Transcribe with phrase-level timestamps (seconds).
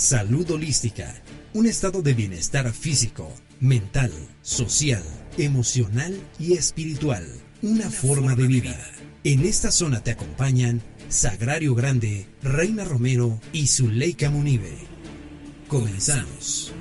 [0.00, 1.14] Salud holística,
[1.52, 4.10] un estado de bienestar físico, mental,
[4.40, 5.02] social,
[5.36, 7.22] emocional y espiritual,
[7.60, 8.80] una, forma, de vida.
[9.24, 14.72] En esta zona te acompañan Sagrario Grande, Reina Romero y Zuleika Munive.
[15.68, 16.72] Comenzamos.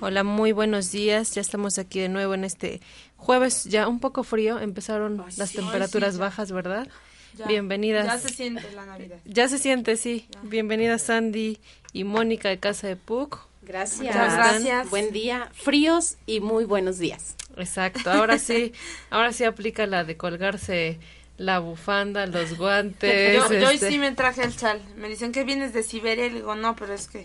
[0.00, 1.34] Hola, muy buenos días.
[1.34, 2.80] Ya estamos aquí de nuevo en este
[3.18, 4.58] jueves, ya un poco frío.
[4.58, 5.56] Empezaron Ay, las sí.
[5.56, 6.24] temperaturas Ay, sí, ya.
[6.24, 6.88] bajas, ¿verdad?
[7.36, 8.06] Ya, Bienvenidas.
[8.06, 9.18] Ya se siente la Navidad.
[9.26, 10.26] Ya se siente, sí.
[10.42, 11.58] Bienvenidas Sandy
[11.92, 13.46] y Mónica de Casa de Puc.
[13.60, 14.00] Gracias.
[14.00, 14.88] Muchas gracias.
[14.88, 17.34] Buen día, fríos y muy buenos días.
[17.56, 18.10] Exacto.
[18.10, 18.72] Ahora sí,
[19.10, 20.98] ahora sí aplica la de colgarse
[21.36, 23.36] la bufanda, los guantes.
[23.36, 24.80] Yo, yo hoy este, sí me traje el chal.
[24.96, 27.24] Me dicen que vienes de Siberia y le digo, no, pero es que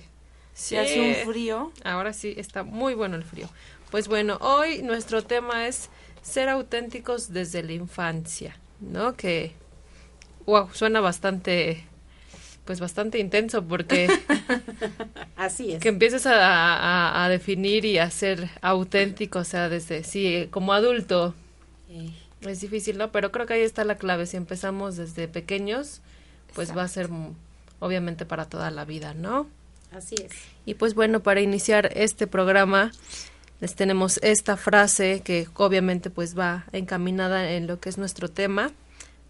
[0.53, 0.75] sí.
[0.75, 1.71] si hace un frío.
[1.83, 3.49] Ahora sí está muy bueno el frío.
[3.93, 5.91] Pues bueno, hoy nuestro tema es
[6.23, 9.13] ser auténticos desde la infancia, ¿no?
[9.15, 9.51] Que,
[10.47, 11.85] wow, suena bastante,
[12.65, 14.09] pues bastante intenso porque
[15.35, 15.79] Así es.
[15.79, 20.73] que empieces a, a- a definir y a ser auténtico, o sea, desde, sí, como
[20.73, 21.35] adulto
[21.87, 22.09] Eh,
[22.41, 23.11] es difícil, ¿no?
[23.11, 24.25] Pero creo que ahí está la clave.
[24.25, 26.01] Si empezamos desde pequeños,
[26.55, 27.09] pues va a ser
[27.79, 29.47] obviamente para toda la vida, ¿no?
[29.95, 30.31] así es.
[30.65, 32.91] Y pues bueno, para iniciar este programa
[33.63, 38.73] les tenemos esta frase que obviamente pues va encaminada en lo que es nuestro tema.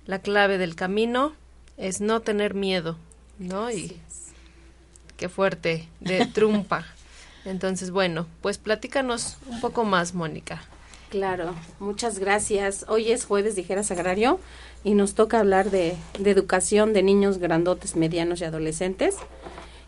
[0.07, 1.33] La clave del camino
[1.77, 2.97] es no tener miedo,
[3.37, 3.69] ¿no?
[3.69, 3.95] Y
[5.17, 6.83] qué fuerte, de trumpa.
[7.45, 10.63] Entonces, bueno, pues platícanos un poco más, Mónica.
[11.11, 12.87] Claro, muchas gracias.
[12.87, 14.39] Hoy es jueves, dijera Sagrario,
[14.83, 19.15] y nos toca hablar de, de educación de niños grandotes, medianos y adolescentes.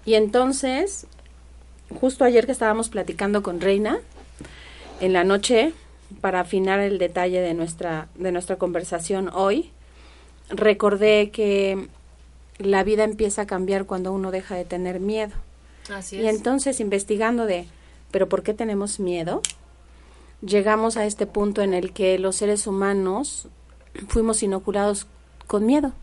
[0.05, 1.07] Y entonces,
[1.99, 4.01] justo ayer que estábamos platicando con Reina,
[4.99, 5.73] en la noche,
[6.21, 9.71] para afinar el detalle de nuestra, de nuestra conversación hoy,
[10.49, 11.87] recordé que
[12.57, 15.33] la vida empieza a cambiar cuando uno deja de tener miedo.
[15.93, 17.67] Así Y entonces investigando de,
[18.11, 19.41] pero ¿por qué tenemos miedo?
[20.41, 23.47] Llegamos a este punto en el que los seres humanos
[24.07, 25.07] fuimos inoculados
[25.47, 25.93] con miedo.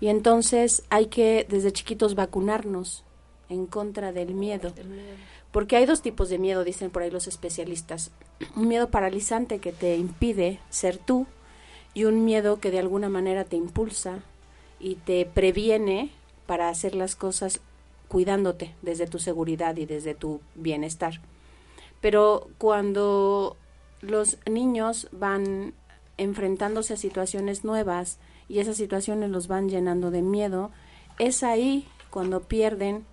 [0.00, 3.04] Y entonces hay que desde chiquitos vacunarnos
[3.48, 4.72] en contra del miedo.
[5.52, 8.10] Porque hay dos tipos de miedo, dicen por ahí los especialistas.
[8.54, 11.26] Un miedo paralizante que te impide ser tú
[11.94, 14.20] y un miedo que de alguna manera te impulsa
[14.78, 16.10] y te previene
[16.46, 17.60] para hacer las cosas
[18.08, 21.20] cuidándote desde tu seguridad y desde tu bienestar.
[22.00, 23.56] Pero cuando
[24.00, 25.74] los niños van
[26.16, 30.70] enfrentándose a situaciones nuevas y esas situaciones los van llenando de miedo,
[31.18, 33.04] es ahí cuando pierden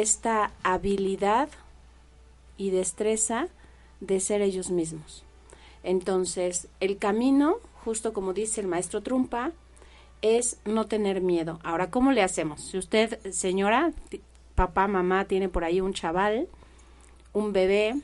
[0.00, 1.48] esta habilidad
[2.56, 3.48] y destreza
[4.00, 5.24] de ser ellos mismos.
[5.82, 9.52] Entonces, el camino, justo como dice el maestro Trumpa,
[10.22, 11.60] es no tener miedo.
[11.62, 12.60] Ahora, ¿cómo le hacemos?
[12.62, 13.92] Si usted, señora,
[14.54, 16.48] papá, mamá, tiene por ahí un chaval,
[17.32, 17.94] un bebé,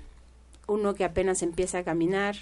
[0.69, 2.37] uno que apenas empieza a caminar,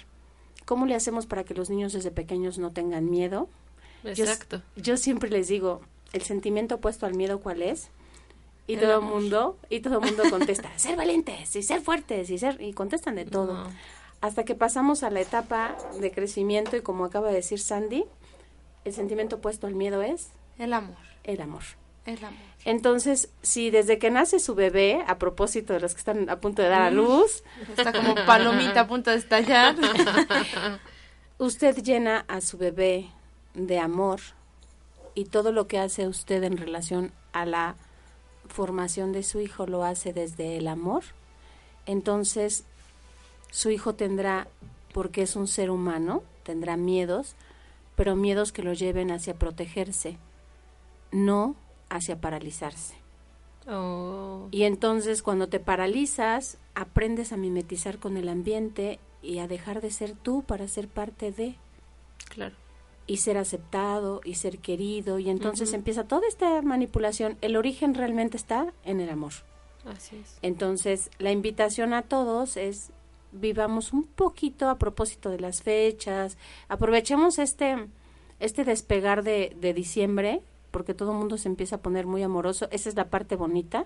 [0.65, 3.49] ¿cómo le hacemos para que los niños desde pequeños no tengan miedo?
[4.03, 4.61] Yo- Exacto.
[4.75, 5.81] Yo, siempre les digo,
[6.13, 7.89] el sentimiento opuesto al miedo, ¿cuál es?
[8.67, 12.37] Y todo el mundo, y todo el mundo contesta, ser valientes y ser fuertes y
[12.37, 13.53] ser, y contestan de todo.
[13.53, 13.69] No.
[14.21, 18.05] Hasta que pasamos a la etapa de crecimiento y como acaba de decir Sandy,
[18.85, 20.97] el sentimiento opuesto al miedo es El amor.
[21.23, 21.63] el amor.
[22.05, 22.39] El amor.
[22.65, 26.61] Entonces, si desde que nace su bebé, a propósito de los que están a punto
[26.61, 27.43] de dar a luz,
[27.77, 29.75] Está como palomita a punto de estallar.
[31.37, 33.09] usted llena a su bebé
[33.53, 34.19] de amor
[35.15, 37.75] y todo lo que hace usted en relación a la
[38.51, 41.03] formación de su hijo lo hace desde el amor,
[41.85, 42.65] entonces
[43.49, 44.47] su hijo tendrá,
[44.93, 47.35] porque es un ser humano, tendrá miedos,
[47.95, 50.17] pero miedos que lo lleven hacia protegerse,
[51.11, 51.55] no
[51.89, 52.95] hacia paralizarse.
[53.67, 59.81] Oh, Y entonces cuando te paralizas, aprendes a mimetizar con el ambiente y a dejar
[59.81, 61.55] de ser tú para ser parte de
[62.29, 62.55] claro.
[63.07, 67.37] Y ser aceptado y ser querido y entonces empieza toda esta manipulación.
[67.41, 69.33] El origen realmente está en el amor.
[69.85, 70.37] Así es.
[70.41, 72.91] Entonces la invitación a todos es
[73.31, 76.37] vivamos un poquito a propósito de las fechas,
[76.67, 77.87] aprovechemos este,
[78.39, 82.67] este despegar de, de diciembre, porque todo el mundo se empieza a poner muy amoroso,
[82.71, 83.85] esa es la parte bonita,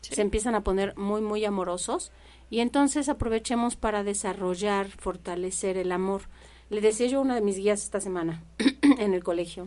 [0.00, 2.12] se empiezan a poner muy, muy amorosos,
[2.48, 6.22] y entonces aprovechemos para desarrollar, fortalecer el amor.
[6.68, 8.42] Le decía yo a una de mis guías esta semana
[8.98, 9.66] en el colegio,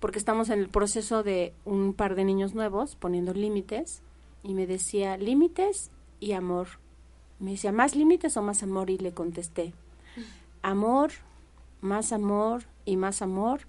[0.00, 4.02] porque estamos en el proceso de un par de niños nuevos poniendo límites,
[4.42, 5.90] y me decía límites
[6.20, 6.68] y amor.
[7.40, 8.90] Me decía, ¿más límites o más amor?
[8.90, 9.72] Y le contesté,
[10.62, 11.10] amor,
[11.80, 13.62] más amor y más amor,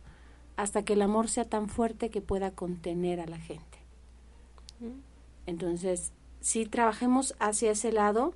[0.58, 3.80] hasta que el amor sea tan fuerte que pueda contener a la gente.
[5.46, 6.12] Entonces,
[6.42, 8.34] sí trabajemos hacia ese lado,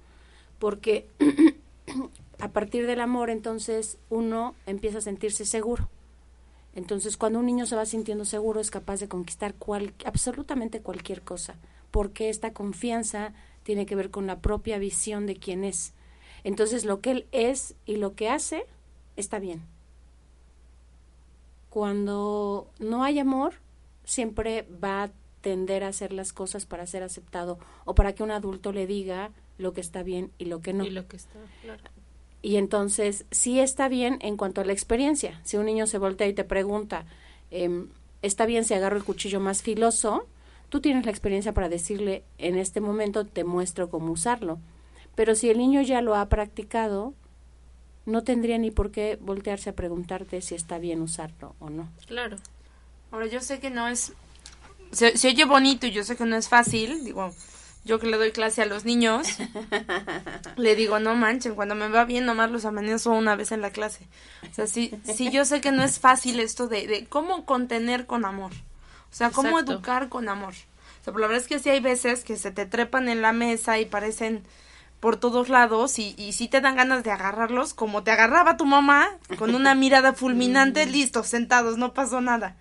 [0.58, 1.08] porque
[2.40, 5.90] a partir del amor, entonces uno empieza a sentirse seguro.
[6.74, 11.22] Entonces, cuando un niño se va sintiendo seguro, es capaz de conquistar cual, absolutamente cualquier
[11.22, 11.56] cosa,
[11.92, 13.34] porque esta confianza
[13.64, 15.94] tiene que ver con la propia visión de quién es.
[16.44, 18.66] Entonces, lo que él es y lo que hace
[19.18, 19.64] está bien.
[21.70, 23.56] Cuando no hay amor,
[24.06, 25.12] siempre va a
[25.42, 29.32] tender a hacer las cosas para ser aceptado o para que un adulto le diga
[29.58, 30.86] lo que está bien y lo que no.
[30.86, 31.84] Y lo que está, claro.
[32.42, 35.40] Y entonces, sí está bien en cuanto a la experiencia.
[35.44, 37.06] Si un niño se voltea y te pregunta,
[37.52, 37.90] em,
[38.22, 40.28] ¿está bien si agarro el cuchillo más filoso?
[40.70, 44.60] Tú tienes la experiencia para decirle, en este momento te muestro cómo usarlo.
[45.16, 47.14] Pero si el niño ya lo ha practicado,
[48.06, 51.90] no tendría ni por qué voltearse a preguntarte si está bien usarlo o no.
[52.08, 52.38] Claro.
[53.12, 54.14] Ahora, yo sé que no es...
[54.92, 57.34] Se, se oye bonito y yo sé que no es fácil, digo,
[57.86, 59.28] yo que le doy clase a los niños,
[60.58, 63.72] le digo, no manchen, cuando me va bien nomás los amenazo una vez en la
[63.72, 64.08] clase.
[64.50, 68.06] O sea, sí, sí yo sé que no es fácil esto de, de cómo contener
[68.06, 68.52] con amor.
[69.12, 69.74] O sea, cómo Exacto.
[69.74, 70.54] educar con amor.
[70.54, 73.22] O sea, pero la verdad es que sí hay veces que se te trepan en
[73.22, 74.44] la mesa y parecen
[75.00, 78.66] por todos lados y, y sí te dan ganas de agarrarlos como te agarraba tu
[78.66, 82.58] mamá con una mirada fulminante, listo, sentados, no pasó nada.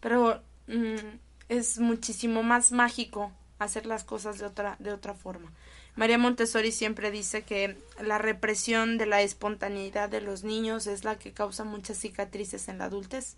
[0.00, 1.18] Pero mm,
[1.48, 3.32] es muchísimo más mágico
[3.62, 5.52] hacer las cosas de otra, de otra forma.
[5.94, 11.18] María Montessori siempre dice que la represión de la espontaneidad de los niños es la
[11.18, 13.36] que causa muchas cicatrices en la adultez.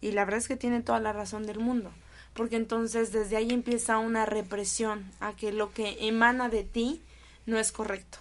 [0.00, 1.92] Y la verdad es que tiene toda la razón del mundo,
[2.34, 7.02] porque entonces desde ahí empieza una represión a que lo que emana de ti
[7.46, 8.18] no es correcto.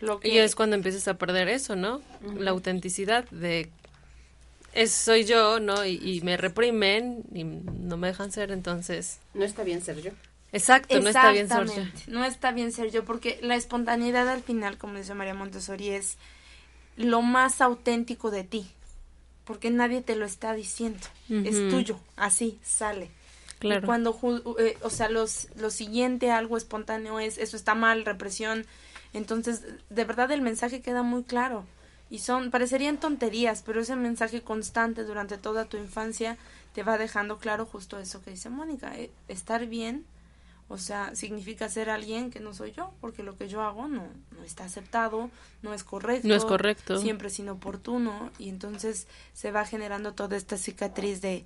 [0.00, 2.02] Lo que Y es cuando empiezas a perder eso, ¿no?
[2.36, 3.68] La autenticidad de
[4.72, 5.84] es soy yo, ¿no?
[5.84, 9.18] Y, y me reprimen y no me dejan ser, entonces.
[9.34, 10.12] No está bien ser yo.
[10.52, 11.62] Exacto, no está bien ser yo.
[11.62, 15.90] Exactamente, No está bien ser yo, porque la espontaneidad al final, como dice María Montessori,
[15.90, 16.16] es
[16.96, 18.66] lo más auténtico de ti,
[19.44, 23.10] porque nadie te lo está diciendo, es tuyo, así sale.
[23.58, 23.82] Claro.
[23.82, 24.18] Y cuando,
[24.58, 28.66] eh, o sea, los, lo siguiente, algo espontáneo es, eso está mal, represión,
[29.12, 31.64] entonces, de verdad el mensaje queda muy claro.
[32.10, 36.36] Y son, parecerían tonterías, pero ese mensaje constante durante toda tu infancia
[36.74, 40.04] te va dejando claro justo eso que dice Mónica, eh, estar bien,
[40.70, 44.06] o sea, significa ser alguien que no soy yo, porque lo que yo hago no,
[44.36, 45.28] no está aceptado,
[45.62, 46.28] no es correcto.
[46.28, 46.96] No es correcto.
[46.98, 51.44] Siempre es inoportuno, y entonces se va generando toda esta cicatriz de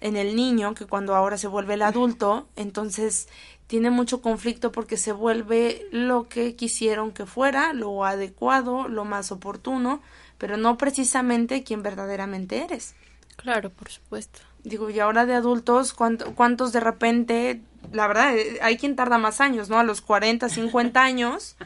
[0.00, 3.28] en el niño, que cuando ahora se vuelve el adulto, entonces
[3.66, 9.32] tiene mucho conflicto porque se vuelve lo que quisieron que fuera, lo adecuado, lo más
[9.32, 10.02] oportuno,
[10.36, 12.94] pero no precisamente quien verdaderamente eres.
[13.36, 14.40] Claro, por supuesto.
[14.68, 17.60] Digo, y ahora de adultos, ¿cuánto- ¿cuántos de repente,
[17.92, 19.78] la verdad, eh, hay quien tarda más años, ¿no?
[19.78, 21.56] A los 40, 50 años,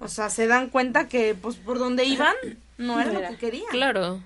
[0.00, 2.34] o sea, se dan cuenta que, pues, por donde iban,
[2.78, 3.66] no era lo que querían.
[3.70, 4.20] Claro.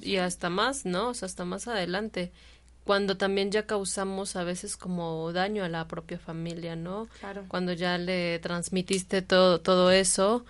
[0.00, 1.08] Y hasta más, ¿no?
[1.08, 2.30] O sea, hasta más adelante.
[2.84, 7.08] Cuando también ya causamos a veces como daño a la propia familia, ¿no?
[7.18, 7.44] Claro.
[7.48, 10.44] Cuando ya le transmitiste todo, todo eso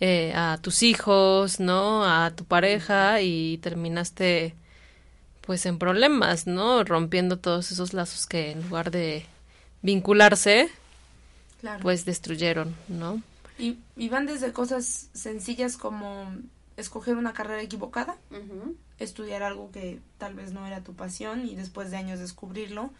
[0.00, 2.04] eh, a tus hijos, ¿no?
[2.04, 4.54] A tu pareja y terminaste
[5.46, 6.84] pues en problemas, ¿no?
[6.84, 9.26] Rompiendo todos esos lazos que en lugar de
[9.82, 10.68] vincularse,
[11.60, 11.80] Claro.
[11.82, 13.22] pues destruyeron, ¿no?
[13.58, 16.26] Y, y van desde cosas sencillas como
[16.76, 18.16] escoger una carrera equivocada,
[18.98, 22.90] estudiar algo que tal vez no era tu pasión y después de años descubrirlo,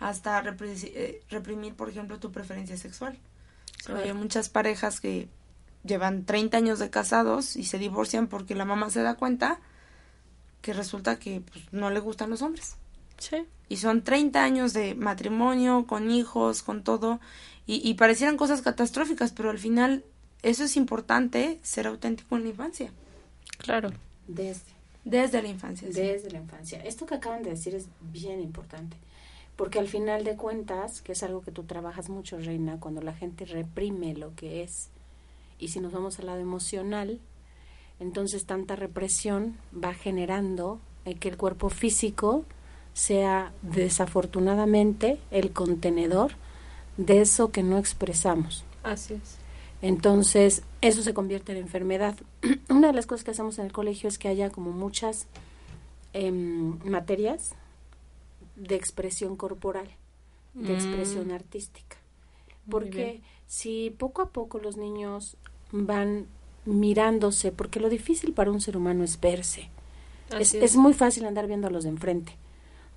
[0.00, 3.16] hasta eh, reprimir, por ejemplo, tu preferencia sexual.
[4.02, 5.28] Hay muchas parejas que
[5.84, 9.60] llevan 30 años de casados y se divorcian porque la mamá se da cuenta
[10.62, 12.76] que resulta que pues, no le gustan los hombres.
[13.18, 13.44] Sí.
[13.68, 17.20] Y son 30 años de matrimonio, con hijos, con todo,
[17.66, 20.04] y, y parecieran cosas catastróficas, pero al final
[20.42, 22.90] eso es importante, ser auténtico en la infancia,
[23.58, 23.90] Claro.
[24.26, 24.62] Desde.
[25.04, 25.86] desde la infancia.
[25.88, 25.94] sí.
[26.00, 26.82] Desde la infancia.
[26.82, 28.96] Esto que acaban de decir es bien importante,
[29.56, 33.12] porque al final de cuentas, que es algo que tú trabajas mucho, Reina, cuando la
[33.14, 34.88] gente reprime lo que es
[35.58, 37.20] y si nos vamos al lado emocional,
[38.00, 42.44] entonces tanta represión va generando eh, que el cuerpo físico
[42.94, 46.32] sea desafortunadamente el contenedor
[46.96, 48.64] de eso que no expresamos.
[48.82, 49.38] Así es.
[49.80, 52.16] Entonces, eso se convierte en enfermedad.
[52.68, 55.26] Una de las cosas que hacemos en el colegio es que haya como muchas
[56.12, 57.54] em, materias
[58.56, 59.88] de expresión corporal,
[60.54, 60.76] de Mm.
[60.76, 61.96] expresión artística.
[62.70, 65.36] Porque si poco a poco los niños
[65.72, 66.26] van
[66.64, 69.68] mirándose, porque lo difícil para un ser humano es verse.
[70.38, 72.36] Es, es muy fácil andar viendo a los de enfrente.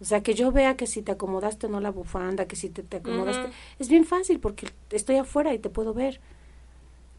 [0.01, 2.69] O sea, que yo vea que si te acomodaste o no la bufanda, que si
[2.69, 3.51] te, te acomodaste.
[3.79, 6.19] Es bien fácil porque estoy afuera y te puedo ver.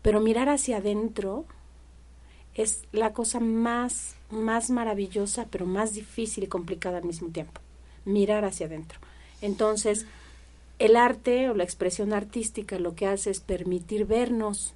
[0.02, 1.46] Pero mirar hacia adentro
[2.54, 7.60] es la cosa más, más maravillosa, pero más difícil y complicada al mismo tiempo.
[8.04, 8.98] Mirar hacia adentro.
[9.40, 10.06] Entonces,
[10.78, 14.74] el arte o la expresión artística lo que hace es permitir vernos.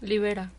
[0.00, 0.52] Libera.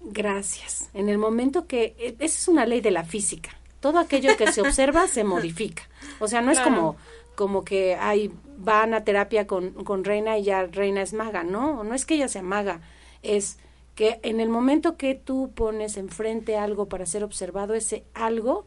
[0.00, 0.88] Gracias.
[0.94, 3.50] En el momento que, e- esa es una ley de la física.
[3.80, 5.82] Todo aquello que se observa se modifica.
[6.20, 6.96] O sea, no es como,
[7.34, 11.42] como que ay, van a terapia con, con Reina y ya Reina es maga.
[11.44, 12.80] No, no es que ella sea maga.
[13.22, 13.58] Es
[13.94, 18.66] que en el momento que tú pones enfrente algo para ser observado, ese algo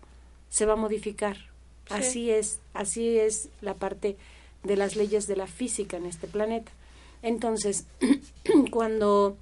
[0.50, 1.38] se va a modificar.
[1.88, 1.94] Sí.
[1.94, 4.18] Así es, así es la parte
[4.64, 6.72] de las leyes de la física en este planeta.
[7.22, 7.86] Entonces,
[8.72, 9.38] cuando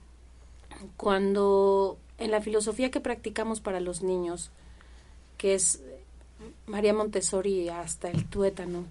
[0.95, 4.51] cuando en la filosofía que practicamos para los niños,
[5.37, 5.81] que es
[6.65, 8.85] María Montessori hasta el tuétano,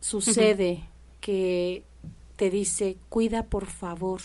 [0.00, 0.84] sucede
[1.20, 1.84] que
[2.36, 4.20] te dice, cuida por favor,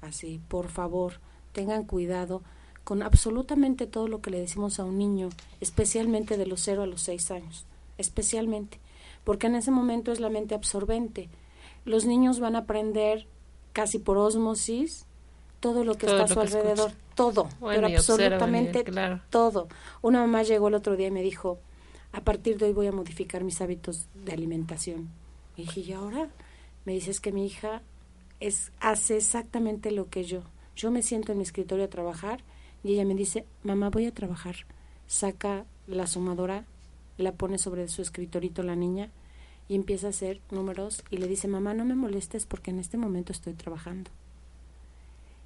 [0.00, 1.20] así, por favor,
[1.52, 2.42] tengan cuidado
[2.84, 5.28] con absolutamente todo lo que le decimos a un niño,
[5.60, 7.66] especialmente de los 0 a los 6 años,
[7.98, 8.80] especialmente,
[9.24, 11.28] porque en ese momento es la mente absorbente.
[11.84, 13.26] Los niños van a aprender
[13.72, 15.06] casi por osmosis
[15.60, 19.20] todo lo que Todo está a su alrededor, todo, Bueno, pero absolutamente claro.
[19.30, 19.68] todo.
[20.02, 21.58] Una mamá llegó el otro día y me dijo,
[22.12, 25.10] a partir de hoy voy a modificar mis hábitos de alimentación.
[25.56, 26.28] Y dije, ¿y ahora?
[26.84, 27.82] Me dice, es que mi hija
[28.40, 30.42] es, hace exactamente lo que yo.
[30.74, 32.42] Yo me siento en mi escritorio a trabajar
[32.82, 34.56] y ella me dice, mamá, voy a trabajar.
[35.06, 36.64] Saca la sumadora,
[37.18, 39.10] la pone sobre su escritorito la niña
[39.68, 42.96] y empieza a hacer números y le dice, mamá, no me molestes porque en este
[42.96, 44.10] momento estoy trabajando.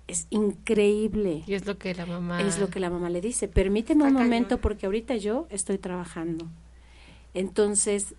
[0.07, 1.45] Es increíble.
[1.47, 2.43] Y es lo que la mamá...
[2.43, 3.49] Es lo que la mamá le dice.
[3.49, 6.47] Permíteme un momento porque ahorita yo estoy trabajando.
[7.33, 8.15] Entonces,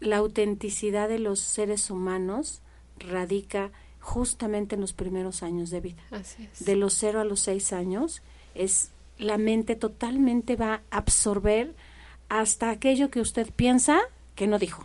[0.00, 2.60] la autenticidad de los seres humanos
[2.98, 6.02] radica justamente en los primeros años de vida.
[6.10, 6.64] Así es.
[6.64, 8.22] De los 0 a los 6 años
[8.54, 11.74] es la mente totalmente va a absorber
[12.28, 14.00] hasta aquello que usted piensa
[14.34, 14.84] que no dijo.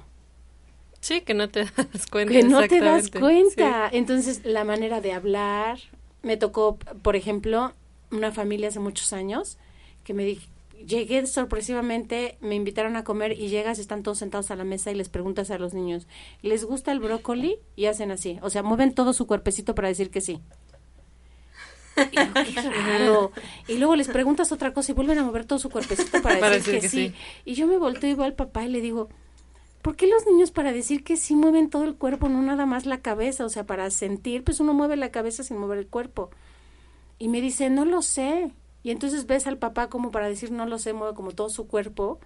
[1.02, 2.34] Sí, que no te das cuenta.
[2.34, 3.90] que no te das cuenta.
[3.92, 5.80] Entonces, la manera de hablar,
[6.24, 7.74] me tocó, por ejemplo,
[8.12, 9.58] una familia hace muchos años
[10.04, 10.48] que me dije,
[10.86, 14.96] llegué sorpresivamente, me invitaron a comer y llegas, están todos sentados a la mesa y
[14.96, 16.08] les preguntas a los niños,
[16.42, 17.60] ¿les gusta el brócoli?
[17.76, 20.40] Y hacen así, o sea, mueven todo su cuerpecito para decir que sí.
[22.12, 23.34] Y, raro.
[23.68, 26.56] Y luego les preguntas otra cosa y vuelven a mover todo su cuerpecito para, Para
[26.56, 27.10] decir, decir que, que sí.
[27.10, 27.42] sí.
[27.44, 29.10] Y yo me volteo y voy al papá y le digo,
[29.82, 32.86] ¿por qué los niños para decir que sí mueven todo el cuerpo, no nada más
[32.86, 33.46] la cabeza?
[33.46, 36.30] O sea, para sentir, pues uno mueve la cabeza sin mover el cuerpo.
[37.18, 38.52] Y me dice, no lo sé.
[38.82, 41.68] Y entonces ves al papá como para decir, no lo sé, mueve como todo su
[41.68, 42.20] cuerpo.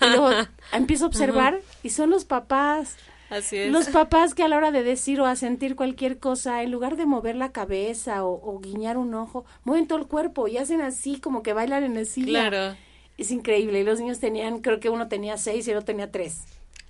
[0.00, 0.30] Y luego
[0.72, 2.96] empiezo a observar y son los papás.
[3.28, 3.70] Así es.
[3.72, 6.96] Los papás que a la hora de decir o a sentir cualquier cosa, en lugar
[6.96, 10.82] de mover la cabeza o, o guiñar un ojo, mueven todo el cuerpo y hacen
[10.82, 12.48] así como que bailan en el silla.
[12.48, 12.76] Claro,
[13.16, 13.80] Es increíble.
[13.80, 16.42] Y los niños tenían, creo que uno tenía seis y el otro tenía tres.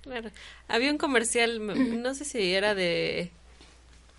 [0.03, 0.29] Claro.
[0.67, 1.59] Había un comercial,
[2.03, 3.31] no sé si era de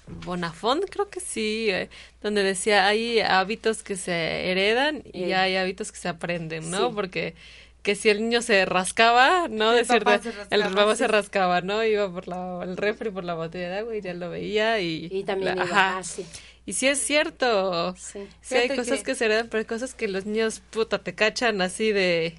[0.07, 1.89] Bonafont, creo que sí, eh,
[2.23, 6.89] donde decía hay hábitos que se heredan y hay hábitos que se aprenden, ¿no?
[6.89, 6.93] Sí.
[6.95, 7.35] Porque
[7.83, 9.73] que si el niño se rascaba, ¿no?
[9.75, 10.99] El papá de- se el rascaba, papá sí.
[10.99, 11.85] se rascaba, ¿no?
[11.85, 15.09] Iba por la, el refri, por la botella de agua y ya lo veía y...
[15.11, 15.99] Y también la- iba ajá.
[15.99, 16.25] así.
[16.67, 17.95] Y sí es cierto.
[17.99, 18.27] Sí.
[18.41, 19.15] Sí, hay cosas que- que...
[19.15, 22.39] se heredan, pero hay cosas que los niños, puta, te cachan así de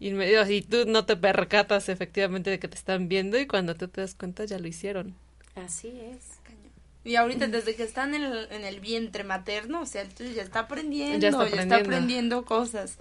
[0.00, 3.88] inmediato y tú no te percatas efectivamente de que te están viendo y cuando tú
[3.88, 5.14] te das cuenta ya lo hicieron.
[5.54, 6.36] Así es.
[7.04, 10.42] Y ahorita desde que están en el, en el vientre materno, o sea, entonces ya
[10.42, 12.44] está aprendiendo, Ya ya está aprendiendo.
[12.44, 12.98] cosas.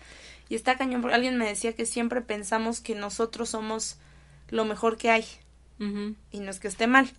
[0.48, 3.98] Y está cañón, porque alguien me decía que siempre pensamos que nosotros somos
[4.50, 5.26] lo mejor que hay
[5.80, 6.16] Ujú.
[6.32, 7.10] y no es que esté mal.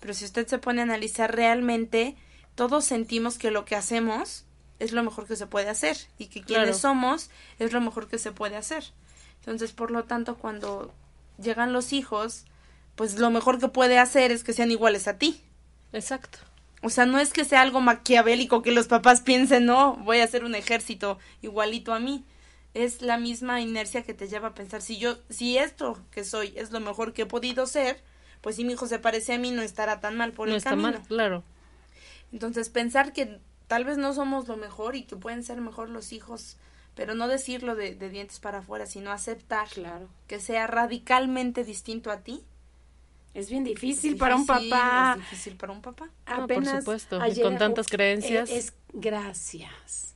[0.00, 2.16] Pero si usted se pone a analizar realmente,
[2.54, 4.46] todos sentimos que lo que hacemos
[4.78, 6.78] es lo mejor que se puede hacer y que quienes Claro.
[6.78, 8.84] somos es lo mejor que se puede hacer.
[9.42, 10.92] Entonces, por lo tanto, cuando
[11.38, 12.44] llegan los hijos,
[12.94, 15.40] pues lo mejor que puede hacer es que sean iguales a ti.
[15.92, 16.38] Exacto.
[16.80, 20.24] O sea, no es que sea algo maquiavélico que los papás piensen, no, voy a
[20.24, 22.24] hacer un ejército igualito a mí.
[22.74, 26.54] Es la misma inercia que te lleva a pensar, si yo, si esto que soy
[26.56, 28.02] es lo mejor que he podido ser,
[28.40, 30.58] pues si mi hijo se parece a mí no estará tan mal por no el
[30.58, 30.92] está camino.
[30.92, 31.44] mal, claro.
[32.32, 36.12] Entonces, pensar que tal vez no somos lo mejor y que pueden ser mejor los
[36.12, 36.56] hijos,
[36.94, 40.08] pero no decirlo de, de dientes para afuera, sino aceptar Claro.
[40.26, 42.44] que sea radicalmente distinto a ti.
[43.34, 45.12] Es bien difícil Es para un difícil, papá.
[45.14, 46.06] Es difícil para un papá.
[46.28, 48.50] No, por Apenas supuesto, y ayer- con tantas creencias.
[48.50, 50.14] Es, gracias.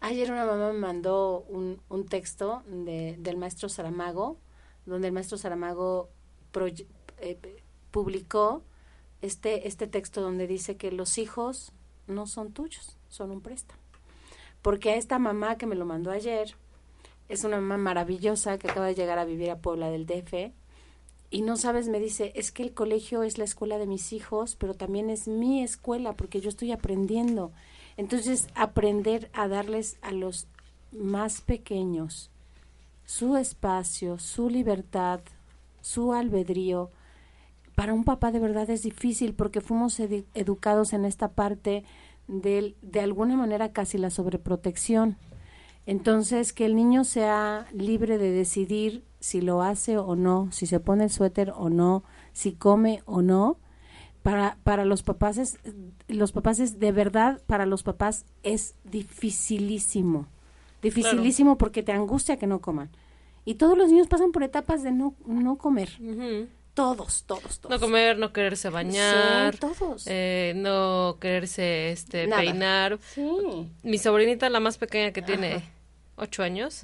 [0.00, 4.36] Ayer una mamá me mandó un, un texto de, del maestro Saramago,
[4.86, 6.08] donde el maestro Saramago
[7.20, 7.38] eh,
[7.90, 8.62] publicó
[9.22, 11.72] este, este texto donde dice que los hijos
[12.06, 13.80] no son tuyos, son un préstamo.
[14.62, 16.54] Porque a esta mamá que me lo mandó ayer,
[17.28, 20.52] es una mamá maravillosa que acaba de llegar a vivir a Puebla del DF,
[21.30, 24.54] y no sabes, me dice, es que el colegio es la escuela de mis hijos,
[24.54, 27.52] pero también es mi escuela porque yo estoy aprendiendo.
[27.96, 30.46] Entonces, aprender a darles a los
[30.92, 32.28] más pequeños
[33.06, 35.20] su espacio, su libertad,
[35.80, 36.90] su albedrío.
[37.74, 41.84] Para un papá de verdad es difícil porque fuimos edu- educados en esta parte
[42.40, 45.16] del- de alguna manera casi la sobreprotección.
[45.86, 50.80] Entonces, que el niño sea libre de decidir si lo hace o no, si se
[50.80, 53.58] pone el suéter o no, si come o no,
[54.22, 55.58] para, para los papás es,
[56.08, 60.26] los papás es, de verdad, para los papás es dificilísimo.
[60.80, 62.90] Dificilísimo porque te angustia que no coman.
[63.44, 65.90] Y todos los niños pasan por etapas de no, no comer.
[66.74, 67.70] Todos, todos, todos.
[67.70, 70.04] No comer, no quererse bañar, Sí, todos.
[70.06, 72.40] eh, no quererse este, Nada.
[72.42, 72.98] peinar.
[73.14, 73.22] Sí.
[73.82, 75.62] Mi sobrinita, la más pequeña que tiene
[76.16, 76.80] ocho años,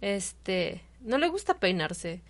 [0.00, 2.20] este, no le gusta peinarse.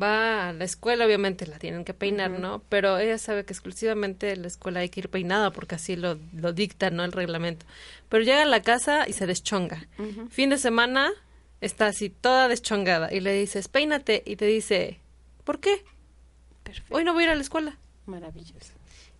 [0.00, 2.62] Va a la escuela, obviamente la tienen que peinar, ¿no?
[2.70, 6.18] Pero ella sabe que exclusivamente en la escuela hay que ir peinada porque así lo,
[6.32, 7.04] lo dicta, ¿no?
[7.04, 7.66] El reglamento.
[8.08, 9.86] Pero llega a la casa y se deschonga.
[10.30, 11.10] Fin de semana
[11.60, 15.00] está así toda deschongada y le dices, peínate y te dice,
[15.44, 15.84] ¿por qué?
[16.62, 16.94] Perfecto.
[16.94, 17.78] Hoy no voy a ir a la escuela.
[18.06, 18.72] Maravilloso.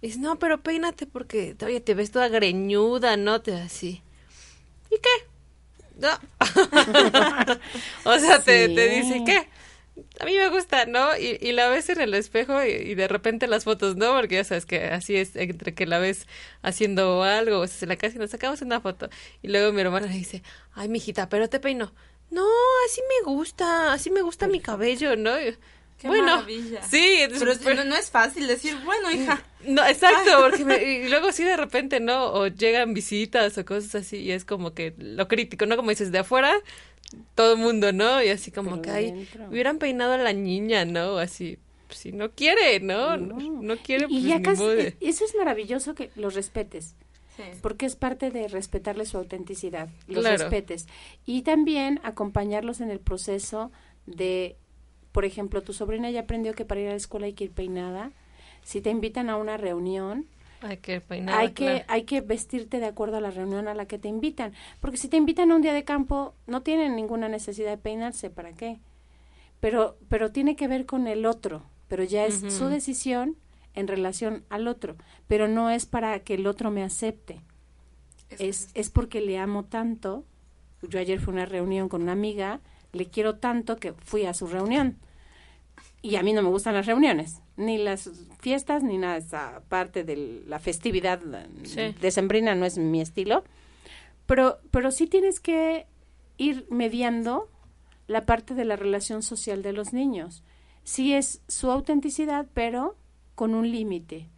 [0.02, 3.40] Y dice, no, pero peínate porque, oye, te ves toda greñuda, ¿no?
[3.42, 4.02] Te así.
[4.90, 5.08] ¿Y qué?
[5.98, 6.08] No.
[8.04, 8.74] o sea, te, Sí.
[8.74, 9.48] te dice, ¿qué?
[10.18, 11.16] A mí me gusta, ¿no?
[11.16, 14.14] Y, y la ves en el espejo y, y de repente las fotos, ¿no?
[14.14, 16.26] Porque ya sabes que así es, entre que la ves
[16.62, 19.10] haciendo algo, o se la casi nos sacamos una foto.
[19.42, 21.92] Y luego mi hermana le dice, ay, mijita, pero te peino.
[22.30, 22.46] No,
[22.86, 25.38] así me gusta, así me gusta mi cabello, ¿no?
[25.40, 25.56] Y-
[26.00, 26.82] Qué bueno, maravilla.
[26.82, 29.44] sí, entonces, Pero es- pero- no, es fácil decir, bueno, hija.
[29.66, 32.32] no, exacto, porque me- y luego sí de repente, ¿no?
[32.32, 35.76] O llegan visitas o cosas así y es como que lo crítico, ¿no?
[35.76, 36.54] Como dices, de afuera,
[37.34, 38.22] todo el mundo, ¿no?
[38.22, 41.18] Y así como Pero que, ay, hubieran peinado a la niña, ¿no?
[41.18, 43.16] Así, pues, si no quiere, ¿no?
[43.16, 46.34] No, no quiere, y pues ya ni casi, modo de- eso es maravilloso que los
[46.34, 46.94] respetes.
[47.36, 47.44] Sí.
[47.62, 50.36] porque es parte de respetarle su autenticidad, los Claro.
[50.36, 50.86] respetes.
[51.24, 53.70] Y también acompañarlos en el proceso
[54.04, 54.56] de,
[55.12, 57.52] por ejemplo, tu sobrina ya aprendió que para ir a la escuela hay que ir
[57.52, 58.12] peinada.
[58.62, 60.26] Si te invitan a una reunión,
[60.62, 61.38] Hay que peinar.
[61.38, 64.52] hay que hay que vestirte de acuerdo a la reunión a la que te invitan,
[64.80, 68.30] porque si te invitan a un día de campo no tienen ninguna necesidad de peinarse,
[68.30, 68.78] ¿para qué?
[69.60, 73.36] Pero pero tiene que ver con el otro, pero ya es su decisión
[73.74, 74.96] en relación al otro,
[75.28, 77.40] pero no es para que el otro me acepte.
[78.38, 80.24] Es es porque le amo tanto.
[80.82, 82.60] Yo ayer fui a una reunión con una amiga,
[82.92, 84.96] le quiero tanto que fui a su reunión.
[86.02, 90.02] Y a mí no me gustan las reuniones, ni las fiestas, ni nada, esa parte
[90.02, 91.20] de la festividad
[91.64, 91.94] Sí.
[92.00, 93.44] decembrina no es mi estilo.
[94.26, 95.86] Pero, pero sí tienes que
[96.38, 97.50] ir mediando
[98.06, 100.42] la parte de la relación social de los niños.
[100.84, 102.96] Sí es su autenticidad, pero
[103.34, 104.28] con un límite.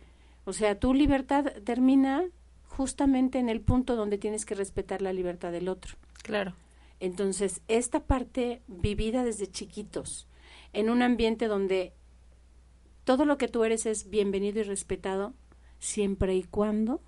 [0.45, 2.25] O sea, tu libertad termina
[2.67, 5.95] justamente en el punto donde tienes que respetar la libertad del otro.
[6.23, 6.55] Claro.
[7.03, 10.29] Entonces, esta parte vivida desde chiquitos,
[10.73, 11.93] en un ambiente donde
[13.03, 15.35] todo lo que tú eres es bienvenido y respetado,
[15.81, 17.01] siempre y cuando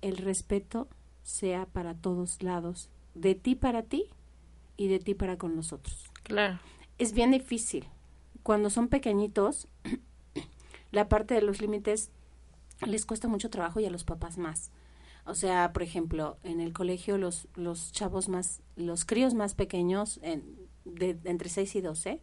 [0.00, 0.88] el respeto
[1.22, 4.06] sea para todos lados, de ti para ti
[4.78, 6.10] y de ti para con los otros.
[6.22, 6.58] Claro.
[6.96, 7.84] Es bien difícil.
[8.42, 9.68] Cuando son pequeñitos,
[10.90, 12.10] la parte de los límites
[12.86, 14.70] les cuesta mucho trabajo y a los papás más.
[15.28, 20.18] O sea, por ejemplo, en el colegio los, los chavos más, los críos más pequeños,
[20.22, 22.22] en, de, de entre 6 y 12,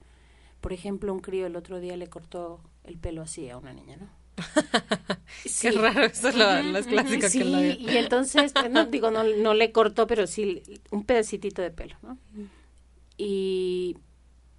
[0.59, 3.97] por ejemplo, un crío el otro día le cortó el pelo así a una niña,
[3.97, 4.09] ¿no?
[5.61, 9.11] Qué raro, eso es lo, lo clásico Sí, que lo y entonces, pues, no, digo,
[9.11, 12.17] no, no le cortó, pero sí un pedacitito de pelo, ¿no?
[13.17, 13.97] Y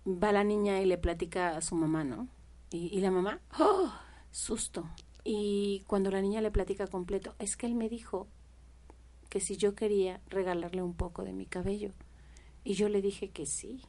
[0.07, 2.29] va la niña y le platica a su mamá, ¿no?
[2.71, 3.93] Y, y la mamá, ¡oh!
[4.31, 4.89] Susto.
[5.25, 8.29] Y cuando la niña le platica completo, es que él me dijo
[9.29, 11.93] que si yo quería regalarle un poco de mi cabello.
[12.65, 13.83] Y yo le dije que sí.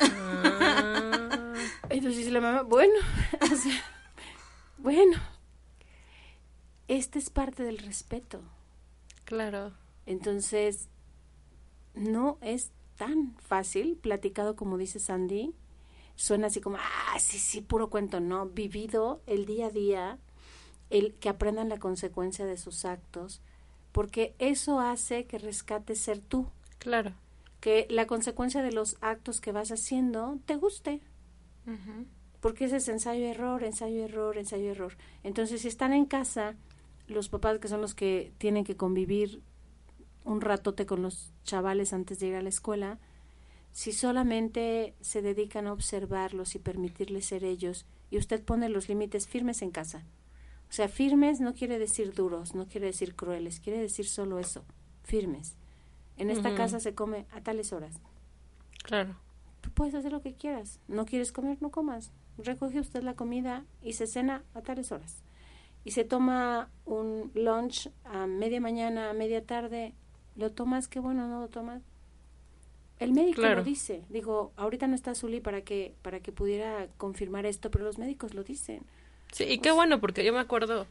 [0.00, 1.54] Ah.
[1.88, 2.94] Entonces dice la mamá, bueno,
[3.40, 3.82] o sea,
[4.78, 5.16] bueno,
[6.86, 8.42] este es parte del respeto.
[9.24, 9.72] Claro.
[10.06, 10.88] Entonces,
[11.94, 15.54] no es tan fácil, platicado como dice Sandy,
[16.16, 20.18] suena así como, ah, sí, sí, puro cuento, no, vivido el día a día,
[20.90, 23.40] el que aprendan la consecuencia de sus actos,
[23.92, 26.46] porque eso hace que rescates ser tú,
[26.78, 27.12] Claro.
[27.60, 31.00] que la consecuencia de los actos que vas haciendo te guste,
[32.40, 34.96] porque ese es ensayo-error, ensayo-error, ensayo-error.
[35.24, 36.54] Entonces, si están en casa,
[37.08, 39.42] los papás que son los que tienen que convivir
[40.24, 42.98] un ratote con los chavales antes de ir a la escuela,
[43.72, 49.26] si solamente se dedican a observarlos y permitirles ser ellos, y usted pone los límites
[49.26, 50.04] firmes en casa.
[50.68, 54.64] O sea, firmes no quiere decir duros, no quiere decir crueles, quiere decir solo eso,
[55.02, 55.56] firmes.
[56.16, 58.00] En esta casa se come a tales horas.
[58.82, 59.16] Claro.
[59.60, 60.80] Tú puedes hacer lo que quieras.
[60.88, 62.12] No quieres comer, no comas.
[62.38, 65.22] Recoge usted la comida y se cena a tales horas.
[65.84, 69.94] Y se toma un lunch a media mañana, a media tarde.
[70.36, 70.86] ¿Lo tomas?
[70.88, 71.82] Qué bueno, ¿no lo tomas?
[72.98, 73.58] El médico Claro.
[73.60, 74.04] lo dice.
[74.08, 78.34] Digo, ahorita no está Zuli para que, para que pudiera confirmar esto, pero los médicos
[78.34, 78.82] lo dicen.
[79.32, 80.86] Sí, y qué bueno, porque yo me acuerdo,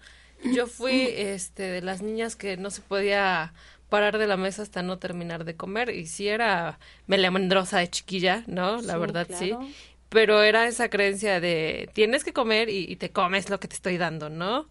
[0.49, 3.53] yo fui este de las niñas que no se podía
[3.89, 8.43] parar de la mesa hasta no terminar de comer, y sí era melamendrosa de chiquilla,
[8.47, 8.81] ¿no?
[8.81, 9.57] La Sí, verdad claro.
[9.57, 9.59] sí.
[10.09, 13.75] Pero era esa creencia de tienes que comer y, y te comes lo que te
[13.75, 14.67] estoy dando, ¿no?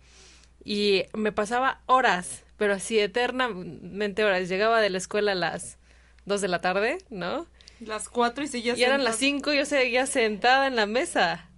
[0.65, 4.49] Y me pasaba horas, pero así eternamente horas.
[4.49, 5.79] Llegaba de la escuela a las
[6.27, 7.47] dos de la tarde, ¿no?
[7.79, 9.05] Las cuatro y seguías Y eran sentada.
[9.05, 11.49] las cinco y yo seguía sentada en la mesa,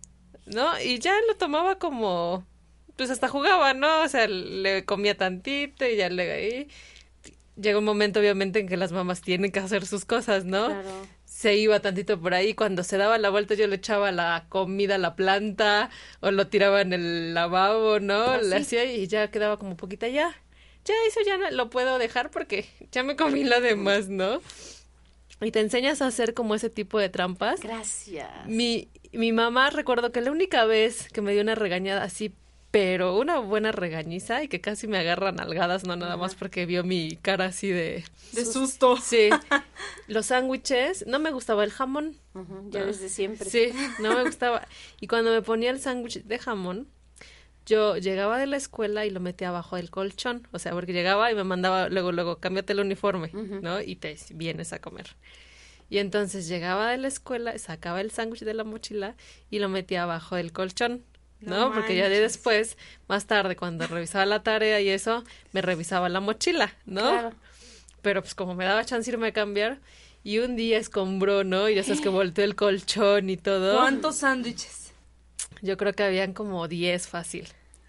[0.52, 0.80] ¿no?
[0.80, 2.46] Y ya lo tomaba como,
[2.96, 4.02] pues hasta jugaba, ¿no?
[4.02, 6.68] O sea, le comía tantito y ya le ahí.
[7.56, 10.66] Llega un momento, obviamente, en que las mamás tienen que hacer sus cosas, ¿no?
[10.66, 11.06] Claro.
[11.24, 14.96] Se iba tantito por ahí, cuando se daba la vuelta yo le echaba la comida
[14.96, 18.22] a la planta o lo tiraba en el lavabo, ¿no?
[18.24, 18.62] Ah, Le sí.
[18.62, 20.34] hacía y ya quedaba como poquita ya.
[20.84, 24.40] Ya eso ya no, lo puedo dejar porque ya me comí lo demás, ¿no?
[25.40, 27.60] Y te enseñas a hacer como ese tipo de trampas.
[27.60, 28.28] Gracias.
[28.46, 32.34] Mi, mi mamá recuerdo que la única vez que me dio una regañada así,
[32.70, 36.84] pero una buena regañiza y que casi me agarran nalgadas, no nada más porque vio
[36.84, 38.04] mi cara así de...
[38.32, 38.96] De susto.
[39.02, 39.30] Sí,
[40.08, 42.16] los sándwiches, no me gustaba el jamón.
[42.70, 43.48] Ya desde siempre.
[43.48, 44.66] Sí, no me gustaba.
[45.00, 46.88] Y cuando me ponía el sándwich de jamón,
[47.68, 50.48] yo llegaba de la escuela y lo metía abajo del colchón.
[50.52, 53.80] O sea, porque llegaba y me mandaba luego, luego, cámbiate el uniforme, ¿no?
[53.80, 55.16] Y te vienes a comer.
[55.90, 59.14] Y entonces llegaba de la escuela, sacaba el sándwich de la mochila
[59.50, 61.04] y lo metía abajo del colchón,
[61.40, 61.68] ¿no?
[61.68, 62.76] No porque ya de después,
[63.06, 67.02] más tarde, cuando revisaba la tarea y eso, me revisaba la mochila, ¿no?
[67.02, 67.32] Claro.
[68.02, 69.80] Pero pues como me daba chance irme a cambiar,
[70.22, 71.68] y un día escombró, ¿no?
[71.68, 73.76] Y ya sabes que volteó el colchón y todo.
[73.76, 74.92] ¿Cuántos sándwiches?
[75.62, 77.48] Yo creo que habían como 10 fácil,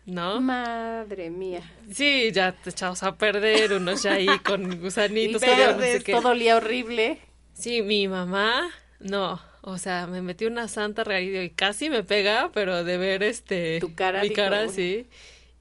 [0.10, 0.40] ¿no?
[0.42, 1.62] Madre mía.
[1.92, 5.68] Sí, ya te echabas a perder, unos ya ahí con gusanitos, Y todo, no sé
[5.74, 6.12] verdes, qué.
[6.14, 7.20] todo olía horrible.
[7.54, 8.70] Sí, mi mamá,
[9.00, 13.24] no, o sea, me metió una santa regalía y casi me pega, pero de ver
[13.24, 13.80] este...
[13.80, 15.08] Tu cara, Mi cara, sí.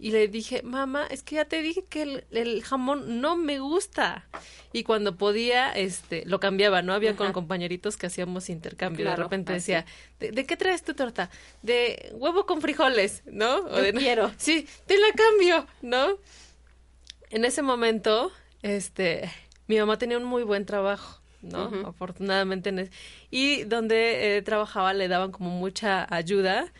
[0.00, 3.58] Y le dije, mamá, es que ya te dije que el, el jamón no me
[3.58, 4.28] gusta.
[4.72, 6.92] Y cuando podía, este, lo cambiaba, ¿no?
[6.92, 9.06] Había con compañeritos que hacíamos intercambio.
[9.10, 9.72] de repente así.
[9.72, 9.86] decía,
[10.20, 11.30] ¿de, de qué traes tu torta?
[11.62, 13.56] De huevo con frijoles, ¿no?
[13.56, 14.30] O Yo de, quiero.
[14.36, 16.18] Sí, te la cambio, ¿no?
[17.30, 18.30] En ese momento,
[18.62, 19.30] este,
[19.66, 21.70] mi mamá tenía un muy buen trabajo, ¿no?
[21.86, 22.70] Afortunadamente.
[22.70, 22.90] En es-
[23.30, 26.72] y donde eh, trabajaba le daban como mucha ayuda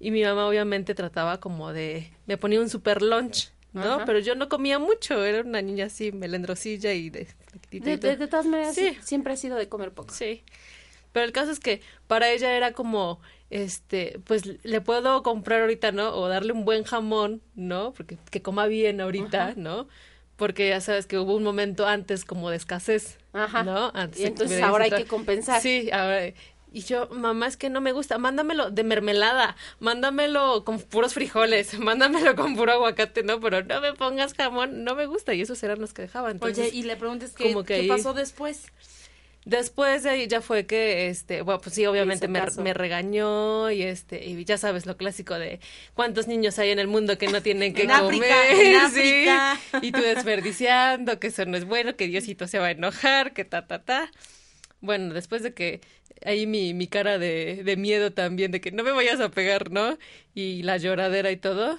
[0.00, 3.94] y mi mamá obviamente trataba como de, me ponía un super lunch, ¿no?
[3.94, 4.04] Ajá.
[4.06, 7.28] Pero yo no comía mucho, era una niña así melendrosilla y de...
[7.70, 8.96] De, de- de todas maneras, Sí.
[9.02, 10.14] siempre ha sido de comer poco.
[10.14, 10.42] Sí.
[11.12, 15.90] Pero el caso es que para ella era como, este, pues le puedo comprar ahorita,
[15.92, 16.10] ¿no?
[16.14, 17.92] O darle un buen jamón, ¿no?
[17.94, 19.88] Porque que coma bien ahorita, ¿no?
[20.38, 23.64] Porque ya sabes que hubo un momento antes como de escasez, Ajá.
[23.64, 23.90] ¿no?
[23.92, 25.60] Antes Y entonces ahora hay que compensar.
[25.60, 26.32] Sí, ahora.
[26.72, 31.78] Y yo, mamá, es que no me gusta, mándamelo de mermelada, mándamelo con puros frijoles,
[31.80, 35.34] mándamelo con puro aguacate, no, pero no me pongas jamón, no me gusta.
[35.34, 36.30] Y esos eran los que dejaba.
[36.30, 38.66] Entonces, Oye, y le preguntas qué, como que qué ahí- pasó después.
[39.48, 44.22] Después de ahí ya fue que, este, bueno, pues sí, obviamente me, regañó y este,
[44.22, 45.58] y ya sabes lo clásico de
[45.94, 49.26] cuántos niños hay en el mundo que no tienen que En comer, África, en sí,
[49.26, 49.60] África.
[49.80, 53.46] y tú desperdiciando, que eso no es bueno, que Diosito se va a enojar, que
[53.46, 54.10] ta, ta, ta.
[54.82, 55.80] Bueno, después de que
[56.26, 59.70] ahí mi, mi cara de, de miedo también, de que no me vayas a pegar,
[59.70, 59.96] ¿no?
[60.34, 61.78] Y la lloradera y todo,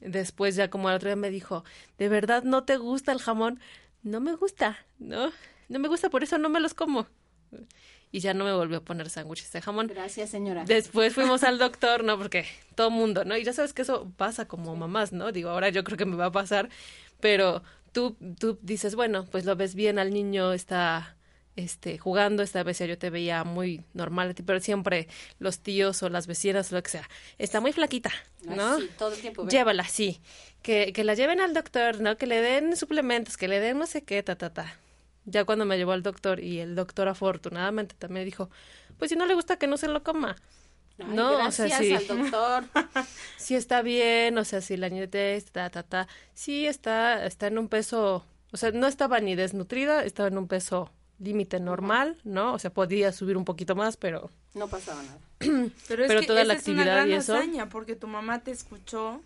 [0.00, 1.64] Después ya como al otro día me dijo,
[1.98, 3.58] ¿de verdad no te gusta el jamón?
[4.04, 5.32] No me gusta, ¿no?
[5.68, 7.06] No me gusta, por eso no me los como.
[8.10, 9.86] Y ya no me volvió a poner sándwiches de jamón.
[9.88, 10.64] Gracias, señora.
[10.64, 12.16] Después fuimos al doctor, ¿no?
[12.16, 13.36] Porque todo mundo, ¿no?
[13.36, 15.30] Y ya sabes que eso pasa como mamás, ¿no?
[15.30, 16.70] Digo, ahora yo creo que me va a pasar,
[17.20, 21.16] pero tú, tú dices, bueno, pues lo ves bien al niño, está
[21.56, 26.26] este, jugando, esta vez yo te veía muy normal, pero siempre los tíos o las
[26.26, 28.12] vecinas, lo que sea, está muy flaquita,
[28.44, 28.76] ¿no?
[28.76, 29.48] Ay, sí, todo el tiempo.
[29.48, 30.20] Llévala, sí.
[30.62, 32.16] Que, que la lleven al doctor, ¿no?
[32.16, 34.78] Que le den suplementos, que le den no sé qué, ta, ta, ta.
[35.30, 38.48] Ya cuando me llevó al doctor y el doctor afortunadamente también dijo,
[38.98, 40.36] pues si no le gusta que no se lo coma.
[40.98, 41.94] Ay, no, gracias o sea, sí.
[41.94, 42.64] al doctor.
[43.36, 45.06] Sí está bien, o sea, si la niña
[45.52, 50.02] ta, ta, ta, sí está, está en un peso, o sea, no estaba ni desnutrida,
[50.04, 52.52] estaba en un peso límite normal, ¿no?
[52.54, 55.18] O sea, podía subir un poquito más, pero No pasaba nada.
[55.88, 57.34] Pero es Pero que toda la esa es una gran y eso.
[57.36, 59.20] hazaña porque tu mamá te escuchó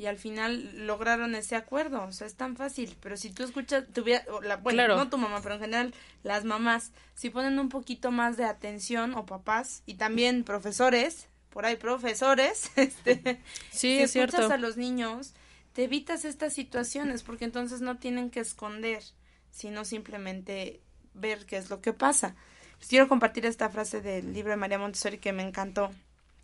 [0.00, 2.02] y al final lograron ese acuerdo.
[2.04, 2.96] O sea, es tan fácil.
[3.02, 4.96] Pero si tú escuchas, tuviera, la, bueno, Claro.
[4.96, 9.12] no tu mamá, pero en general las mamás, si ponen un poquito más de atención
[9.14, 14.54] o papás y también profesores, por ahí profesores, este, sí, si es escuchas cierto.
[14.54, 15.34] a los niños,
[15.74, 19.02] te evitas estas situaciones porque entonces no tienen que esconder,
[19.50, 20.80] sino simplemente
[21.12, 22.36] ver qué es lo que pasa.
[22.78, 25.90] Les quiero compartir esta frase del libro de María Montessori que me encantó,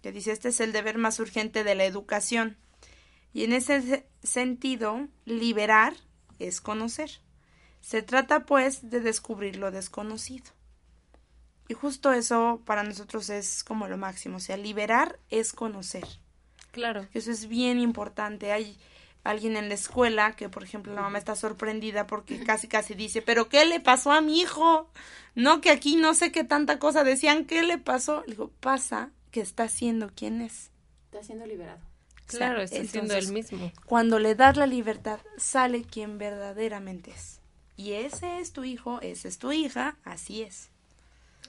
[0.02, 2.58] que dice, este es el deber más urgente de la educación.
[3.36, 5.92] Y en ese se- sentido, liberar
[6.38, 7.10] es conocer.
[7.82, 10.46] Se trata, pues, de descubrir lo desconocido.
[11.68, 16.06] Y justo eso para nosotros es como lo máximo, o sea, liberar es conocer.
[16.72, 17.06] Claro.
[17.12, 18.52] Eso es bien importante.
[18.52, 18.78] Hay
[19.22, 23.20] alguien en la escuela que, por ejemplo, la mamá está sorprendida porque casi casi dice,
[23.20, 24.88] pero ¿qué le pasó a mi hijo?
[25.34, 28.22] No, que aquí no sé qué tanta cosa decían, ¿qué le pasó?
[28.22, 30.70] Le digo, pasa que está siendo quien es.
[31.04, 31.85] Está siendo liberado.
[32.26, 33.72] Claro, está siendo el mismo.
[33.84, 37.40] Cuando le das la libertad, sale quien verdaderamente es.
[37.76, 40.70] Y ese es tu hijo, esa es tu hija, así es.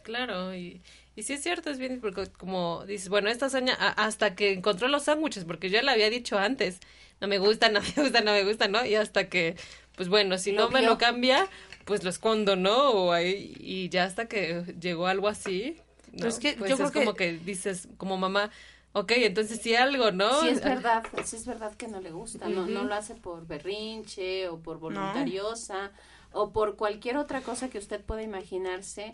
[0.04, 0.82] Claro, y,
[1.16, 4.54] y sí es cierto, es bien, porque como dices, bueno, esta hazaña, a- hasta que
[4.54, 6.80] encontró los sándwiches, porque yo le había dicho antes,
[7.20, 8.86] no me gusta, no me gusta, no me gusta, ¿no?
[8.86, 9.56] Y hasta que,
[9.96, 11.48] pues bueno, si Lo no me lo cambia,
[11.86, 12.92] pues lo escondo, ¿no?
[12.92, 15.78] O ahí, y ya hasta que llegó algo así,
[16.12, 16.18] ¿no?
[16.20, 18.50] Pero es que pues yo es creo que- como que dices, como mamá,
[19.00, 20.42] ok, entonces sí algo, ¿no?
[20.42, 22.90] Sí es verdad, sí es verdad que no le gusta, no, no Ujú.
[22.90, 25.92] lo hace por berrinche o por voluntariosa
[26.32, 29.12] o por cualquier otra cosa que usted pueda imaginarse.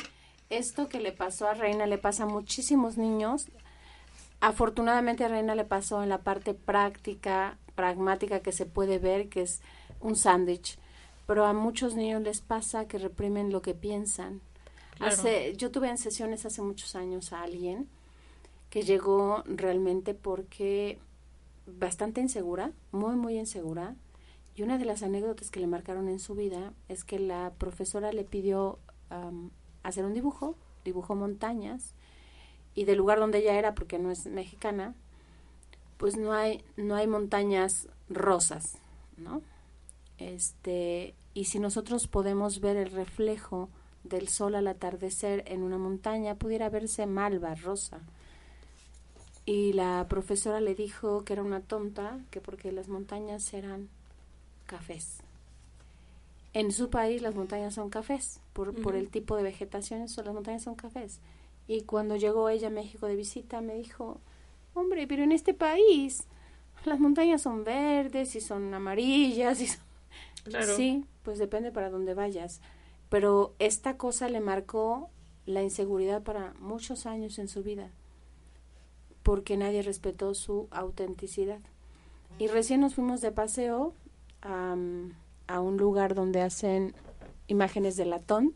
[0.49, 3.47] Esto que le pasó a Reina le pasa a muchísimos niños.
[4.39, 9.41] Afortunadamente a Reina le pasó en la parte práctica, pragmática que se puede ver, que
[9.41, 9.61] es
[9.99, 10.77] un sándwich.
[11.27, 14.41] Pero a muchos niños les pasa que reprimen lo que piensan.
[14.97, 15.13] Claro.
[15.13, 17.87] Hace, yo tuve en sesiones hace muchos años a alguien
[18.73, 20.97] que llegó realmente porque
[21.67, 23.95] bastante insegura, muy, muy insegura.
[24.55, 28.11] Y una de las anécdotas que le marcaron en su vida es que la profesora
[28.11, 28.79] le pidió
[29.83, 31.93] hacer un dibujo, dibujó montañas,
[32.73, 34.95] y del lugar donde ella era, porque no es mexicana,
[35.97, 38.79] pues no hay, no hay montañas rosas,
[39.17, 39.43] ¿no?
[40.17, 43.69] Este, y si nosotros podemos ver el reflejo
[44.03, 48.01] del sol al atardecer en una montaña, pudiera verse malva, rosa.
[49.45, 53.89] Y la profesora le dijo que era una tonta, que porque las montañas eran
[54.65, 55.19] cafés.
[56.53, 60.63] En su país las montañas son cafés, por, por el tipo de vegetación, las montañas
[60.63, 61.19] son cafés.
[61.67, 64.19] Y cuando llegó ella a México de visita, me dijo,
[64.73, 66.25] hombre, pero en este país
[66.85, 69.83] las montañas son verdes y son amarillas y son...
[70.43, 70.75] Claro.
[70.75, 72.59] Sí, pues depende para dónde vayas.
[73.07, 75.09] Pero esta cosa le marcó
[75.45, 77.89] la inseguridad para muchos años en su vida,
[79.23, 81.59] porque nadie respetó su autenticidad.
[82.39, 83.93] Y recién nos fuimos de paseo
[84.41, 86.93] a un lugar donde hacen
[87.47, 88.53] imágenes de latón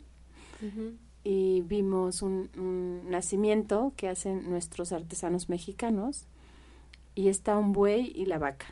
[1.23, 6.25] y vimos un, un nacimiento que hacen nuestros artesanos mexicanos
[7.15, 8.65] y está un buey y la vaca.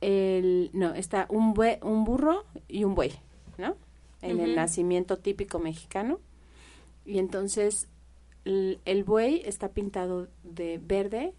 [0.00, 3.12] El, no, está un, bue- un burro y un buey,
[3.58, 3.76] ¿no?
[4.22, 6.20] En el nacimiento típico mexicano.
[7.06, 7.88] Y entonces
[8.44, 11.34] el, el buey está pintado de verde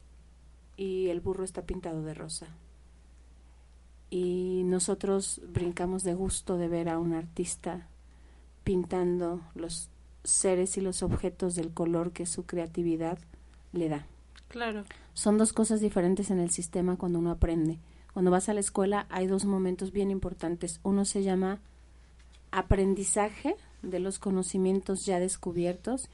[0.78, 2.48] y el burro está pintado de rosa.
[4.10, 7.88] Y nosotros brincamos de gusto de ver a un artista
[8.64, 9.90] pintando los
[10.24, 13.20] seres y los objetos del color que su creatividad
[13.74, 14.08] le da.
[14.48, 14.84] Claro.
[15.14, 17.80] Son dos cosas diferentes en el sistema cuando uno aprende.
[18.14, 20.80] Cuando vas a la escuela hay dos momentos bien importantes.
[20.84, 21.60] Uno se llama
[22.52, 26.10] aprendizaje de los conocimientos ya descubiertos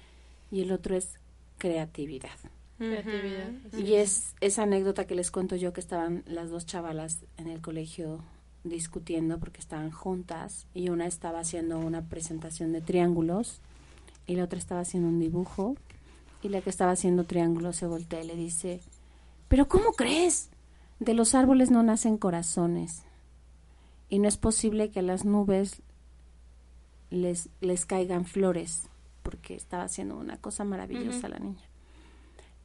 [0.52, 1.14] y el otro es
[1.58, 2.38] creatividad.
[2.78, 3.52] Creatividad.
[3.78, 7.62] Y es esa anécdota que les cuento yo que estaban las dos chavalas en el
[7.62, 8.24] colegio
[8.64, 13.62] discutiendo porque estaban juntas y una estaba haciendo una presentación de triángulos
[14.28, 15.76] y la otra estaba haciendo un dibujo
[16.44, 18.82] y la que estaba haciendo triángulos se voltea y le dice,
[19.48, 20.50] pero ¿cómo crees?
[21.00, 23.04] De los árboles no nacen corazones
[24.10, 25.82] y no es posible que a las nubes
[27.10, 28.91] les, les caigan flores
[29.32, 31.64] porque estaba haciendo una cosa maravillosa la niña.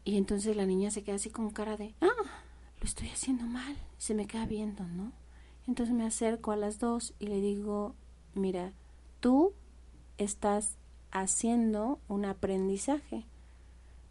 [0.04, 2.08] Y entonces la niña se queda así con cara de, ah,
[2.80, 3.76] lo estoy haciendo mal.
[3.96, 5.12] Se me queda viendo, ¿no?
[5.66, 7.94] Entonces me acerco a las dos y le digo,
[8.34, 8.72] mira,
[9.20, 9.54] tú
[10.18, 10.76] estás
[11.10, 13.24] haciendo un aprendizaje.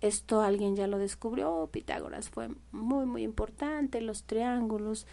[0.01, 5.07] Esto alguien ya lo descubrió, Pitágoras fue muy, muy importante, los triángulos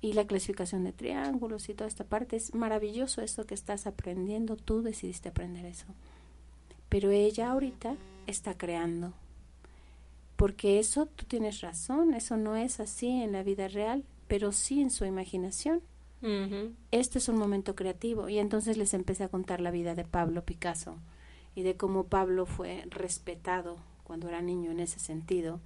[0.00, 2.36] y la clasificación de triángulos y toda esta parte.
[2.36, 5.86] Es maravilloso esto que estás aprendiendo, tú decidiste aprender eso.
[6.92, 9.14] Pero ella ahorita está creando.
[10.36, 14.82] Porque eso tú tienes razón, eso no es así en la vida real, pero sí
[14.82, 15.80] en su imaginación.
[16.90, 18.28] Este es un momento creativo.
[18.28, 20.96] Y entonces les empecé a contar la vida de Pablo Picasso
[21.54, 25.60] y de cómo Pablo fue respetado cuando era niño en ese sentido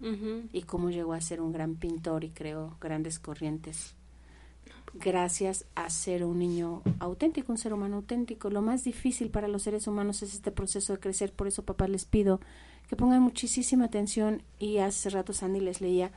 [0.53, 3.96] y cómo llegó a ser un gran pintor y creó grandes corrientes
[5.01, 8.51] gracias a ser un niño auténtico, un ser humano auténtico.
[8.51, 11.89] Lo más difícil para los seres humanos es este proceso de crecer, por eso papá
[11.89, 12.41] les pido
[12.89, 16.13] que pongan muchísima atención y hace rato Sandy les leía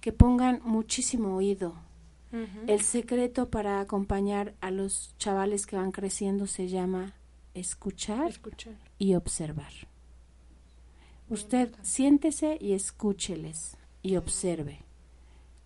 [0.00, 1.74] que pongan muchísimo oído.
[2.66, 7.14] El secreto para acompañar a los chavales que van creciendo se llama
[7.54, 8.74] escuchar Escuchar.
[8.98, 9.72] y observar.
[11.30, 14.85] Usted siéntese y escúcheles y observe.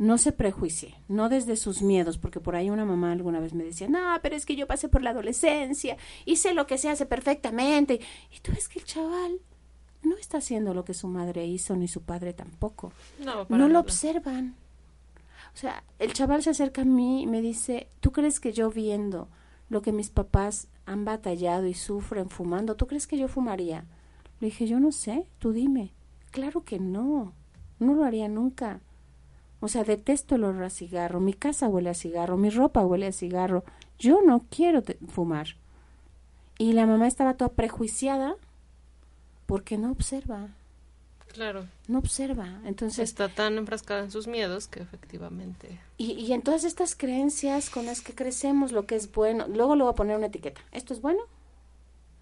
[0.00, 3.64] No se prejuicie, no desde sus miedos, porque por ahí una mamá alguna vez me
[3.64, 5.98] decía, no, pero es que yo pasé por la adolescencia
[6.36, 8.00] sé lo que se hace perfectamente.
[8.34, 9.40] Y tú ves que el chaval
[10.02, 12.92] no está haciendo lo que su madre hizo, ni su padre tampoco.
[13.22, 14.56] No, No lo observan.
[15.52, 18.70] O sea, el chaval se acerca a mí y me dice, ¿tú crees que yo
[18.70, 19.28] viendo
[19.68, 23.84] lo que mis papás han batallado y sufren fumando, ¿tú crees que yo fumaría?
[24.40, 25.92] Le dije, yo no sé, tú dime.
[26.30, 27.34] Claro que no,
[27.78, 28.80] no lo haría nunca.
[29.60, 33.06] O sea, detesto el olor a cigarro, mi casa huele a cigarro, mi ropa huele
[33.08, 33.64] a cigarro,
[33.98, 35.48] yo no quiero fumar.
[36.58, 38.36] Y la mamá estaba toda prejuiciada
[39.46, 40.48] porque no observa,
[41.32, 41.66] Claro.
[41.88, 42.60] no observa.
[42.64, 45.78] Entonces, Está tan enfrascada en sus miedos que efectivamente.
[45.96, 49.76] Y, y en todas estas creencias con las que crecemos, lo que es bueno, luego
[49.76, 50.60] le voy a poner una etiqueta.
[50.72, 51.20] ¿Esto es bueno?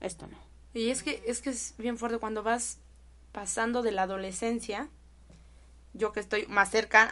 [0.00, 0.36] Esto no.
[0.74, 2.78] Y es que es que es bien fuerte cuando vas
[3.32, 4.88] pasando de la adolescencia.
[5.94, 7.10] Yo que estoy más cerca,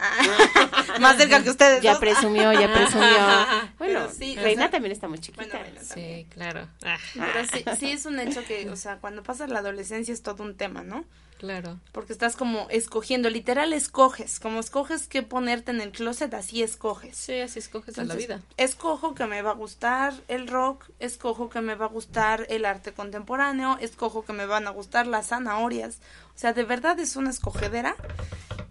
[0.99, 1.81] más cerca que ustedes.
[1.81, 1.99] Ya dos.
[1.99, 3.07] presumió, ya presumió.
[3.77, 5.45] Bueno, sí, o Reina sea, también está muy chiquita.
[5.45, 6.25] Bueno, Reina también.
[6.25, 6.67] Sí, claro.
[6.83, 10.21] Ah, Pero sí, sí es un hecho que, o sea, cuando pasas la adolescencia es
[10.23, 11.05] todo un tema, ¿no?
[11.37, 11.79] claro.
[11.91, 17.15] Porque estás como escogiendo, literal escoges, como escoges qué ponerte en el closet, así escoges.
[17.15, 18.41] Sí, así escoges a la vida.
[18.57, 22.65] Escojo que me va a gustar el rock, escojo que me va a gustar el
[22.65, 25.99] arte contemporáneo, escojo que me van a gustar las zanahorias.
[26.35, 27.95] O sea, de verdad es una escogedera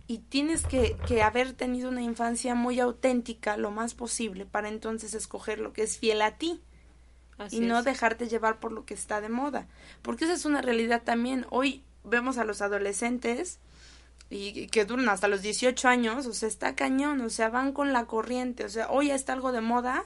[0.07, 5.15] y tienes que, que haber tenido una infancia muy auténtica lo más posible para entonces
[5.15, 6.63] escoger lo que es fiel a ti
[7.39, 7.85] Así y no es.
[7.85, 9.69] dejarte llevar por lo que está de moda.
[10.03, 11.47] Porque esa es una realidad también.
[11.51, 13.59] Hoy vemos a los adolescentes
[14.31, 17.73] y y que duran hasta los 18 años, o sea, está cañón, o sea, van
[17.73, 20.05] con la corriente, o sea, hoy ya está algo de moda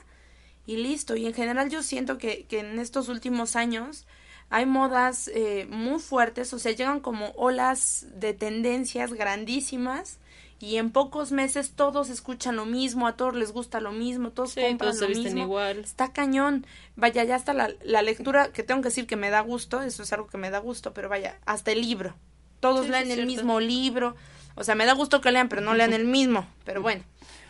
[0.65, 1.15] y listo.
[1.15, 4.07] Y en general yo siento que, que en estos últimos años
[4.51, 10.19] hay modas eh, muy fuertes, o sea, llegan como olas de tendencias grandísimas
[10.59, 14.51] y en pocos meses todos escuchan lo mismo, a todos les gusta lo mismo, todos
[14.51, 15.41] Sí, compran todos lo mismo.
[15.41, 15.79] igual.
[15.79, 16.67] Está cañón.
[16.95, 20.03] Vaya, ya hasta la, la lectura, que tengo que decir que me da gusto, eso
[20.03, 22.13] es algo que me da gusto, pero vaya, hasta el libro.
[22.59, 23.25] Todos Sí, leen el cierto.
[23.25, 24.15] mismo libro.
[24.55, 26.45] O sea, me da gusto que lean, pero no lean el mismo.
[26.63, 27.03] Pero bueno,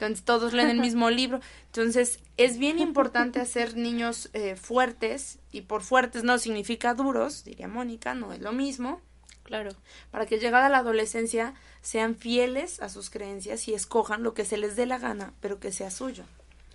[0.06, 1.40] entonces todos leen el mismo libro.
[1.68, 7.68] Entonces, es bien importante hacer niños eh, fuertes, y por fuertes no significa duros, diría
[7.68, 9.02] Mónica, no es lo mismo
[9.44, 9.72] Claro.
[10.12, 14.58] para que llegada la adolescencia sean fieles a sus creencias y escojan lo que se
[14.58, 16.24] les dé la gana, pero que sea suyo.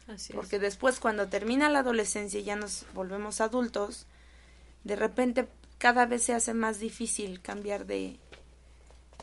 [0.09, 0.36] Así es.
[0.36, 4.07] Porque después cuando termina la adolescencia y ya nos volvemos adultos,
[4.84, 5.48] de repente
[5.78, 8.18] cada vez se hace más difícil cambiar de,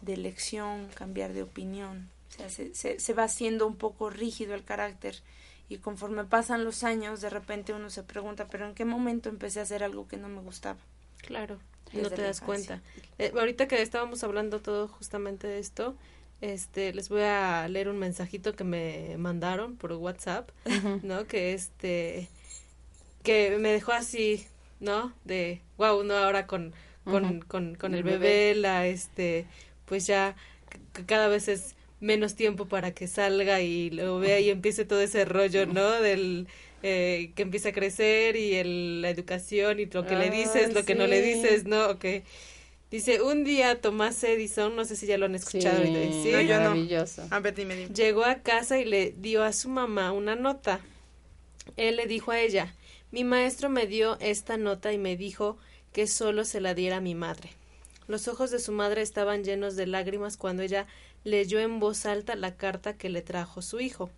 [0.01, 2.09] de elección, cambiar de opinión.
[2.33, 5.21] O sea, se, se, se va haciendo un poco rígido el carácter
[5.69, 9.59] y conforme pasan los años, de repente uno se pregunta, pero ¿en qué momento empecé
[9.59, 10.79] a hacer algo que no me gustaba?
[11.21, 11.59] Claro,
[11.91, 12.81] y Desde no te das cuenta.
[13.17, 15.97] Eh, ahorita que estábamos hablando todo justamente de esto,
[16.41, 20.49] este, les voy a leer un mensajito que me mandaron por WhatsApp,
[21.01, 21.27] ¿no?
[21.27, 22.29] Que este,
[23.23, 24.47] que me dejó así,
[24.79, 25.13] ¿no?
[25.23, 26.73] De, wow, no, ahora con,
[27.07, 28.55] con, con, con el El bebé, bebé.
[28.55, 29.47] la, este,
[29.85, 30.35] pues ya
[30.93, 35.01] que cada vez es menos tiempo para que salga y lo vea y empiece todo
[35.01, 35.89] ese rollo, ¿no?
[36.01, 36.47] Del
[36.83, 40.83] eh, que empieza a crecer y el, la educación y lo que le dices, lo
[40.83, 41.97] que no le dices, ¿no?
[41.99, 42.23] Que
[42.91, 46.31] dice, un día Tomás Edison, no sé si ya lo han escuchado, Sí, ahorita, ¿sí?
[46.33, 46.69] No, yo no.
[46.71, 47.23] maravilloso.
[47.29, 47.93] A ver, dime, dime.
[47.93, 50.81] Llegó a casa y le dio a su mamá una nota.
[51.77, 52.75] Él le dijo a ella,
[53.11, 55.57] mi maestro me dio esta nota y me dijo
[55.93, 57.51] que solo se la diera a mi madre.
[58.07, 60.85] Los ojos de su madre estaban llenos de lágrimas cuando ella
[61.23, 64.09] leyó en voz alta la carta que le trajo su hijo.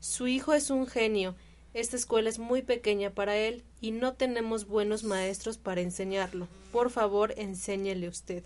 [0.00, 1.34] Su hijo es un genio.
[1.74, 6.48] Esta escuela es muy pequeña para él y no tenemos buenos maestros para enseñarlo.
[6.72, 8.42] Por favor, enséñele usted.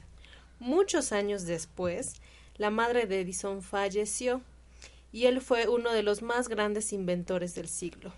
[0.59, 2.21] Muchos años después,
[2.57, 4.43] la madre de Edison falleció
[5.13, 8.13] y él fue uno de los más grandes inventores del siglo.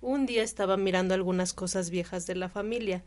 [0.00, 3.02] Un día estaba mirando algunas cosas viejas de la familia.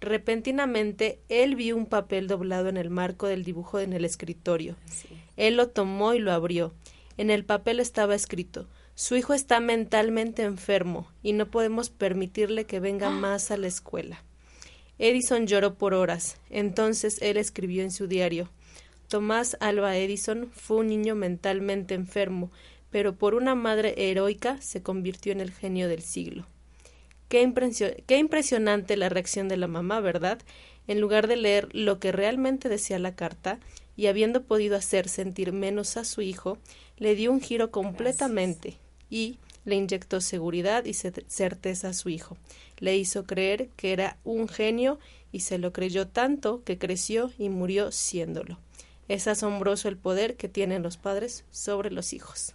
[0.00, 4.76] Repentinamente, él vio un papel doblado en el marco del dibujo en el escritorio.
[5.36, 6.74] Él lo tomó y lo abrió.
[7.16, 12.80] En el papel estaba escrito Su hijo está mentalmente enfermo y no podemos permitirle que
[12.80, 14.22] venga más a la escuela.
[14.98, 16.38] Edison lloró por horas.
[16.50, 18.50] Entonces él escribió en su diario
[19.08, 22.52] Tomás Alba Edison fue un niño mentalmente enfermo,
[22.90, 26.46] pero por una madre heroica se convirtió en el genio del siglo.
[27.28, 30.38] Qué, impresio- qué impresionante la reacción de la mamá, ¿verdad?
[30.86, 33.58] En lugar de leer lo que realmente decía la carta,
[33.96, 36.56] y habiendo podido hacer sentir menos a su hijo,
[36.98, 38.76] le dio un giro completamente
[39.10, 42.36] y le inyectó seguridad y ce- certeza a su hijo.
[42.78, 44.98] Le hizo creer que era un genio
[45.32, 48.58] y se lo creyó tanto que creció y murió siéndolo.
[49.08, 52.54] Es asombroso el poder que tienen los padres sobre los hijos.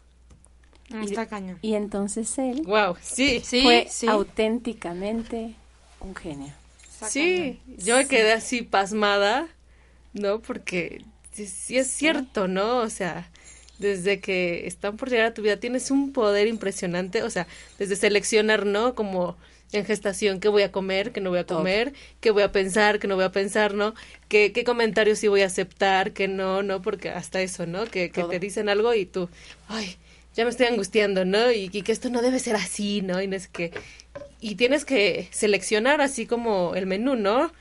[0.90, 1.60] Está cañón.
[1.62, 3.42] Y entonces él Wow, sí.
[3.44, 4.08] Sí, fue sí.
[4.08, 5.56] auténticamente
[6.00, 6.54] un genio.
[6.84, 9.48] Está Sí, yo me quedé así pasmada,
[10.14, 10.42] ¿no?
[10.42, 12.80] Porque sí, sí es cierto, ¿no?
[12.80, 13.32] O sea,
[13.80, 17.48] desde que están por llegar a tu vida tienes un poder impresionante, o sea,
[17.80, 18.96] desde seleccionar, ¿no?
[18.96, 19.38] Como
[19.74, 21.58] en gestación, qué voy a comer, qué no voy a Todo.
[21.58, 23.96] comer, qué voy a pensar, qué no voy a pensar, ¿no?
[24.30, 26.82] ¿Qué, qué comentarios sí voy a aceptar, qué no, ¿no?
[26.82, 27.86] Porque hasta eso, ¿no?
[27.86, 29.30] Que, que te dicen algo y tú,
[29.68, 29.98] ay,
[30.36, 31.52] ya me estoy angustiando, ¿no?
[31.52, 33.22] Y, y que esto no debe ser así, ¿no?
[33.22, 33.72] Y no es que...
[34.40, 37.52] Y tienes que seleccionar así como el menú, ¿no?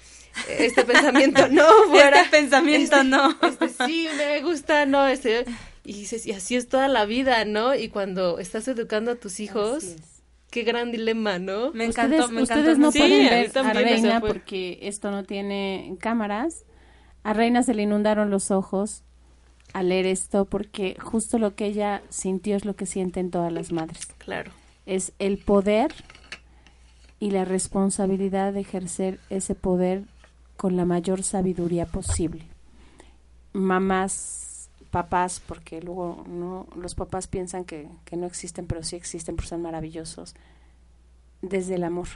[0.49, 2.23] Este pensamiento no, fuera.
[2.23, 3.37] Este pensamiento Este- no.
[3.43, 5.45] Este sí, me gusta, no, este...
[5.85, 7.75] Y dices, y así es toda la vida, ¿no?
[7.75, 9.97] Y cuando estás educando a tus hijos,
[10.49, 11.73] qué gran dilema, ¿no?
[11.73, 12.61] Me encantó, ustedes, me encantó.
[12.61, 16.65] ustedes no Sí, pueden a ver a sea, Reina porque esto no tiene cámaras.
[17.25, 19.03] A Reina se le inundaron los ojos
[19.73, 23.73] al leer esto porque justo lo que ella sintió es lo que sienten todas las
[23.73, 24.07] madres.
[24.19, 24.53] Claro.
[24.87, 25.93] Es el poder
[27.21, 30.05] y la responsabilidad de ejercer ese poder
[30.57, 32.47] con la mayor sabiduría posible.
[33.53, 39.37] Mamás, papás, porque luego no los papás piensan que, que no existen, pero sí existen,
[39.37, 40.35] porque son maravillosos.
[41.41, 42.09] Desde el amor,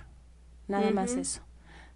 [0.68, 1.40] nada más eso.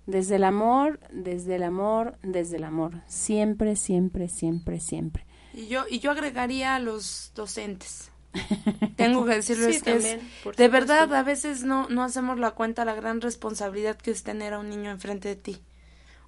[0.06, 3.02] Desde el amor, desde el amor, desde el amor.
[3.06, 5.24] Siempre, siempre, siempre, siempre.
[5.54, 8.10] Y yo, y yo agregaría a los docentes.
[8.96, 10.20] Tengo que decirles Sí, que también,
[10.56, 14.54] de verdad a veces no, no hacemos la cuenta la gran responsabilidad que es tener
[14.54, 15.60] a un niño enfrente de ti.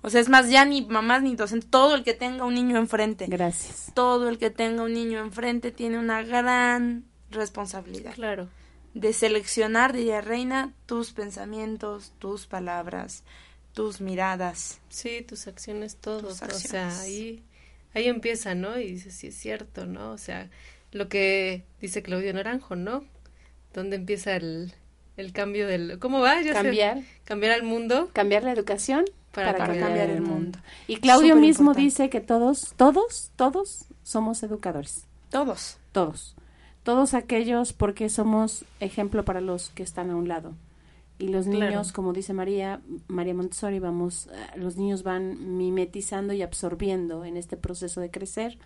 [0.04, 2.76] O sea, es más, ya ni mamás ni docentes, todo el que tenga un niño
[2.76, 3.92] enfrente, Gracias.
[3.94, 8.48] todo el que tenga un niño enfrente tiene una gran responsabilidad Claro.
[8.94, 13.22] de seleccionar, diría Reina, tus pensamientos, tus palabras,
[13.74, 14.80] tus miradas.
[14.88, 16.18] Sí, tus acciones, todo.
[16.22, 16.48] Tus O sea,
[16.88, 16.98] acciones.
[16.98, 17.44] ahí,
[17.94, 18.78] ahí empieza, ¿no?
[18.78, 20.10] Y dices, sí es cierto, ¿no?
[20.12, 20.48] O sea,
[20.92, 23.04] lo que dice Claudio Naranjo, ¿no?
[23.74, 24.72] ¿Dónde empieza el,
[25.16, 25.98] el cambio del...
[25.98, 26.40] ¿Cómo va?
[26.42, 26.52] Ya sé.
[26.52, 27.00] Cambiar.
[27.24, 28.10] Cambiar al mundo.
[28.12, 30.34] cambiar la educación Para para, cambiar cambiar, el mundo.
[30.34, 30.58] mundo.
[30.86, 31.82] Y Claudio Súper mismo importante.
[31.82, 35.06] dice que todos, todos, todos somos educadores.
[35.30, 35.78] Todos.
[35.92, 36.34] Todos.
[36.82, 40.54] Todos aquellos porque somos ejemplo para los que están a un lado.
[41.18, 41.66] Y los Claro.
[41.66, 47.36] niños, como dice María, María Montessori, vamos, eh, los niños van mimetizando y absorbiendo en
[47.36, 48.58] este proceso de crecer.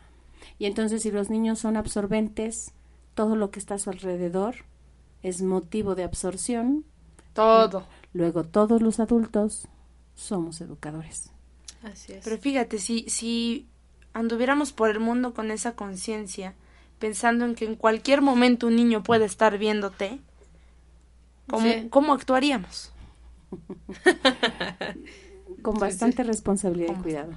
[0.59, 2.73] Y entonces si los niños son absorbentes,
[3.15, 4.57] todo lo que está a su alrededor
[5.23, 6.85] es motivo de absorción.
[7.35, 7.85] Todo.
[8.15, 9.69] Luego todos los adultos
[10.15, 11.31] somos educadores.
[11.83, 12.25] Así es.
[12.25, 13.67] Pero fíjate, si, si
[14.15, 16.55] anduviéramos por el mundo con esa conciencia,
[16.99, 20.21] pensando en que en cualquier momento un niño puede estar viéndote,
[21.49, 21.87] ¿cómo, Sí.
[21.91, 22.93] ¿cómo actuaríamos?
[25.63, 27.33] Con Sí, bastante responsabilidad y cuidado.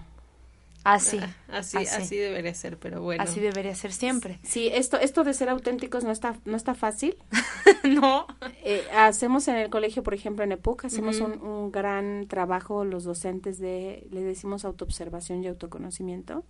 [0.83, 1.19] Así.
[1.49, 1.95] Así, así.
[1.95, 3.21] así debería ser, pero bueno.
[3.21, 4.39] Así debería ser siempre.
[4.43, 7.17] Sí, esto, esto de ser auténticos no está, no está fácil.
[7.83, 8.25] no.
[8.63, 13.03] Eh, hacemos en el colegio, por ejemplo, en EPUC, hacemos un, un gran trabajo los
[13.03, 16.43] docentes de, le decimos autoobservación y autoconocimiento.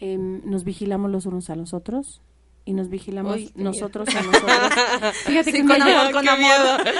[0.00, 2.20] em, nos vigilamos los unos a los otros
[2.68, 5.14] y nos vigilamos Uy, nosotros a nosotros.
[5.24, 6.50] Fíjate que Sí, con amor, con amor.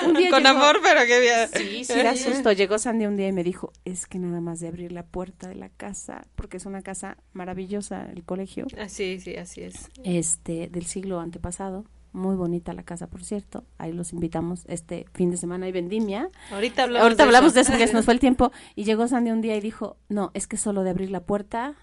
[0.07, 1.49] un día Con llegó- amor, pero qué bien.
[1.53, 2.53] Sí, sí, da susto.
[2.53, 5.47] Llegó Sandy un día y me dijo, es que nada más de abrir la puerta
[5.47, 9.91] de la casa, porque es una casa maravillosa, el colegio, Ah, sí, sí, así es.
[10.05, 11.85] este, del siglo antepasado.
[12.15, 13.65] Muy bonita la casa, por cierto.
[13.77, 16.31] Ahí los invitamos este fin de semana hay vendimia.
[16.51, 17.55] Ahorita hablamos Ahorita de hablamos eso.
[17.57, 18.51] de eso porque se nos fue el tiempo.
[18.75, 21.75] Y llegó Sandy un día y dijo, no, es que solo de abrir la puerta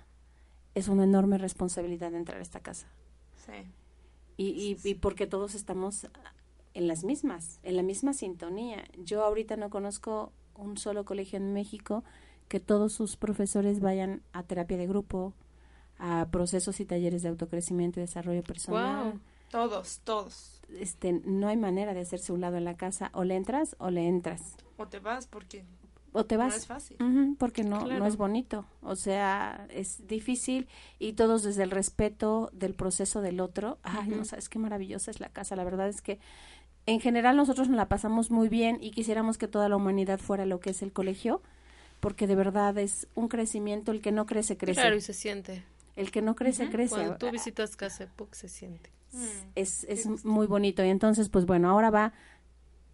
[0.73, 2.87] es una enorme responsabilidad de entrar a esta casa.
[3.45, 3.53] Sí.
[4.37, 6.07] Y, y, y porque todos estamos
[6.73, 8.83] en las mismas, en la misma sintonía.
[8.97, 12.03] Yo ahorita no conozco un solo colegio en México
[12.47, 15.33] que todos sus profesores vayan a terapia de grupo,
[15.97, 19.19] a procesos y talleres de autocrecimiento y desarrollo personal.
[19.49, 20.61] Todos, todos.
[20.69, 23.89] Este, no hay manera de hacerse un lado en la casa, o le entras o
[23.89, 25.63] le entras, O te vas porque
[26.15, 26.55] o te no vas.
[26.55, 26.97] es fácil.
[27.37, 28.65] Porque no, no es bonito.
[28.81, 33.79] O sea, es difícil y todos desde el respeto del proceso del otro.
[33.83, 35.57] Ay, no sabes qué maravillosa es la casa.
[35.57, 36.19] La verdad es que
[36.85, 40.45] en general nosotros nos la pasamos muy bien y quisiéramos que toda la humanidad fuera
[40.45, 41.41] lo que es el colegio,
[41.99, 43.91] porque de verdad es un crecimiento.
[43.91, 44.79] El que no crece, crece.
[44.79, 45.65] Claro, y se siente.
[45.97, 46.95] El que no crece, crece.
[46.95, 48.89] Cuando tú visitas Casa Puc se siente.
[49.55, 50.83] es, es muy bonito.
[50.83, 52.13] Y entonces, pues bueno, ahora va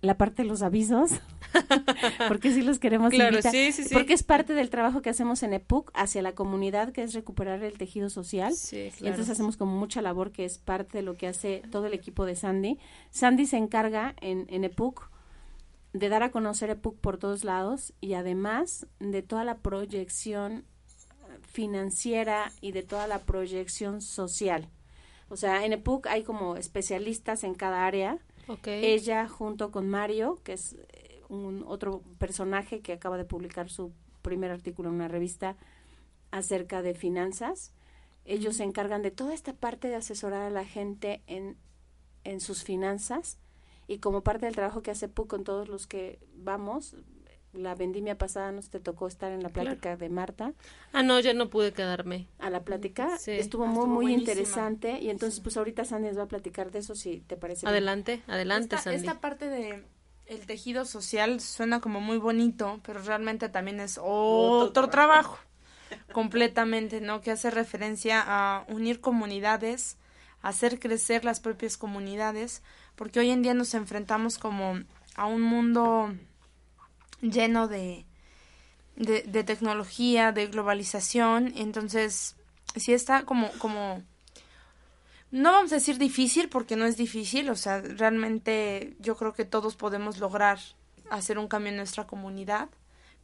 [0.02, 1.12] la parte de los avisos,
[2.28, 3.94] porque sí los queremos Claro, invitar, sí, sí, sí.
[3.94, 7.64] porque es parte del trabajo que hacemos en EPUC hacia la comunidad, que es recuperar
[7.64, 8.54] el tejido social.
[8.72, 11.94] Y entonces hacemos como mucha labor que es parte de lo que hace todo el
[11.94, 12.80] equipo de Sandy.
[13.12, 15.10] Sandy se encarga en, en EPUC
[15.94, 20.66] de dar a conocer EPUC por todos lados y además de toda la proyección
[21.52, 24.70] financiera y de toda la proyección social.
[25.30, 28.18] O sea, en EPUC hay como especialistas en cada área.
[28.48, 28.68] Ok.
[28.68, 33.92] Ella junto con Mario, que es eh, un otro personaje que acaba de publicar su
[34.22, 35.58] primer artículo en una revista
[36.32, 37.74] acerca de finanzas.
[38.26, 41.58] Ellos se encargan de toda esta parte de asesorar a la gente en,
[42.24, 43.40] en sus finanzas
[43.88, 46.96] y como parte del trabajo que hace PUC con todos los que vamos,
[47.54, 49.70] la vendimia pasada nos te tocó estar en la Claro.
[49.72, 50.54] plática de Marta,
[50.94, 52.28] Ah, no, ya no pude quedarme.
[52.40, 53.32] a la plática, Sí.
[53.32, 54.32] estuvo Ah, muy estuvo muy buenísima.
[54.32, 57.66] interesante y entonces pues ahorita Sandy nos va a platicar de eso si te parece.
[57.66, 57.74] bien.
[57.74, 59.00] Adelante, adelante, esta, Sandy.
[59.00, 59.84] esta parte de
[60.28, 65.38] el tejido social suena como muy bonito, pero realmente también es otro, trabajo.
[66.14, 67.20] completamente, ¿no?
[67.22, 69.98] Que hace referencia a unir comunidades,
[70.42, 72.64] hacer crecer las propias comunidades,
[72.96, 74.80] porque hoy en día nos enfrentamos como
[75.16, 76.14] a un mundo
[77.22, 78.06] lleno de,
[78.96, 82.36] de, de tecnología, de globalización, entonces
[82.76, 84.02] sí está como, como
[85.32, 89.46] no vamos a decir difícil porque no es difícil, o sea, realmente yo creo que
[89.46, 90.60] todos podemos lograr
[91.10, 92.70] hacer un cambio en nuestra comunidad,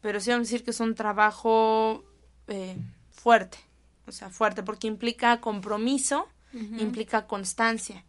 [0.02, 2.04] pero sí vamos a decir que es un trabajo
[2.48, 2.78] eh,
[3.12, 3.58] fuerte,
[4.06, 8.04] o sea, fuerte porque implica compromiso, implica constancia.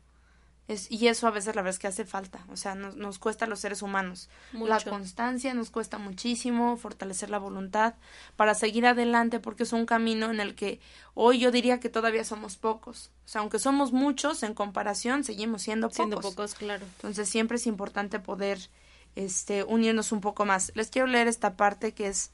[0.69, 3.19] Es, y eso a veces la verdad es que hace falta, o sea, nos, nos
[3.19, 4.29] cuesta a los seres humanos.
[4.53, 7.95] La constancia nos cuesta muchísimo, fortalecer la voluntad
[8.37, 10.79] para seguir adelante porque es un camino en el que
[11.15, 13.11] hoy yo diría que todavía somos pocos.
[13.25, 15.97] O sea, aunque somos muchos en comparación, seguimos siendo pocos.
[15.97, 16.85] Siendo pocos, claro.
[16.97, 18.59] Entonces siempre es importante poder
[19.17, 20.71] este unirnos un poco más.
[20.75, 22.31] Les quiero leer esta parte que es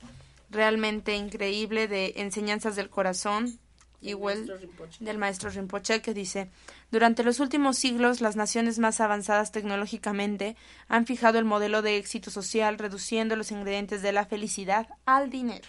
[0.51, 3.61] realmente increíble de Enseñanzas del Corazón
[4.05, 4.61] igual
[5.01, 6.51] del maestro Rinpoche que dice
[6.91, 10.57] durante los últimos siglos las naciones más avanzadas tecnológicamente
[10.89, 15.69] han fijado el modelo de éxito social reduciendo los ingredientes de la felicidad al dinero.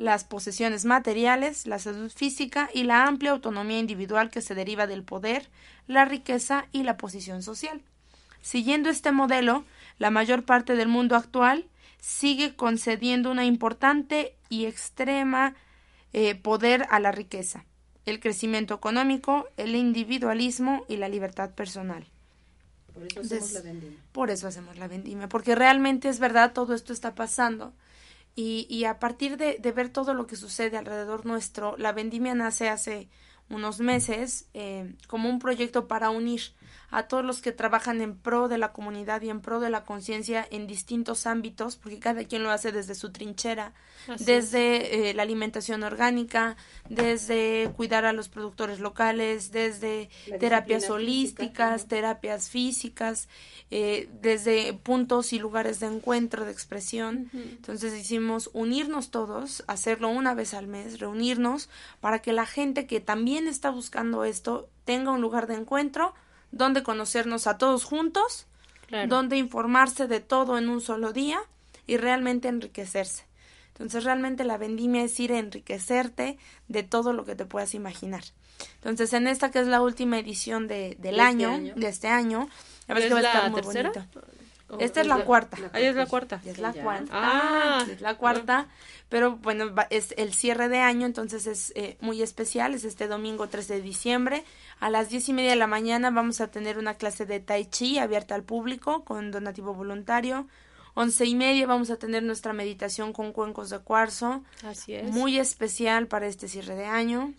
[0.00, 5.04] Las posesiones materiales, la salud física y la amplia autonomía individual que se deriva del
[5.04, 5.48] poder,
[5.86, 7.82] la riqueza y la posición social.
[8.40, 9.64] Siguiendo este modelo,
[9.98, 11.66] la mayor parte del mundo actual
[12.00, 15.54] sigue concediendo una importante y extrema
[16.12, 17.64] eh, poder a la riqueza,
[18.06, 22.06] el crecimiento económico, el individualismo y la libertad personal.
[22.94, 23.98] Por eso hacemos la vendimia.
[24.12, 27.72] Por eso hacemos la vendimia, porque realmente es verdad, todo esto está pasando.
[28.34, 32.34] Y, y a partir de, de ver todo lo que sucede alrededor nuestro, la vendimia
[32.34, 33.08] nace hace
[33.50, 36.52] unos meses eh, como un proyecto para unir
[36.90, 39.84] a todos los que trabajan en pro de la comunidad y en pro de la
[39.84, 43.74] conciencia en distintos ámbitos, porque cada quien lo hace desde su trinchera,
[44.08, 46.56] Así desde eh, la alimentación orgánica,
[46.88, 50.08] desde cuidar a los productores locales, desde
[50.40, 53.28] terapias holísticas, física, terapias físicas,
[53.70, 57.30] eh, desde puntos y lugares de encuentro, de expresión.
[57.34, 61.68] Entonces hicimos unirnos todos, hacerlo una vez al mes, reunirnos
[62.00, 66.14] para que la gente que también está buscando esto tenga un lugar de encuentro
[66.50, 68.46] donde conocernos a todos juntos,
[68.86, 69.06] Claro.
[69.08, 71.38] donde informarse de todo en un solo día
[71.86, 73.24] y realmente enriquecerse.
[73.68, 78.24] Entonces realmente la vendimia es ir a enriquecerte de todo lo que te puedas imaginar.
[78.76, 81.74] Entonces en esta que es la última edición de, del este año, año.
[81.76, 82.48] de este año,
[82.88, 83.90] la verdad ¿Es que va a la estar muy tercera?
[83.90, 84.20] bonito.
[84.70, 85.56] ¿O Esta es la cuarta.
[85.72, 86.42] Ahí es la cuarta.
[86.44, 86.82] Es la ya.
[86.82, 87.10] cuarta.
[87.12, 87.86] Ah.
[87.90, 88.66] es la cuarta.
[89.08, 92.74] Pero bueno, va- es el cierre de año, entonces es eh, muy especial.
[92.74, 94.44] Es este domingo 13 de diciembre.
[94.80, 97.64] A las diez y media de la mañana vamos a tener una clase de Tai
[97.64, 100.46] Chi abierta al público con donativo voluntario.
[100.94, 104.42] Once y media vamos a tener nuestra meditación con cuencos de cuarzo.
[104.64, 105.10] Así es.
[105.10, 107.32] Muy especial para este cierre de año.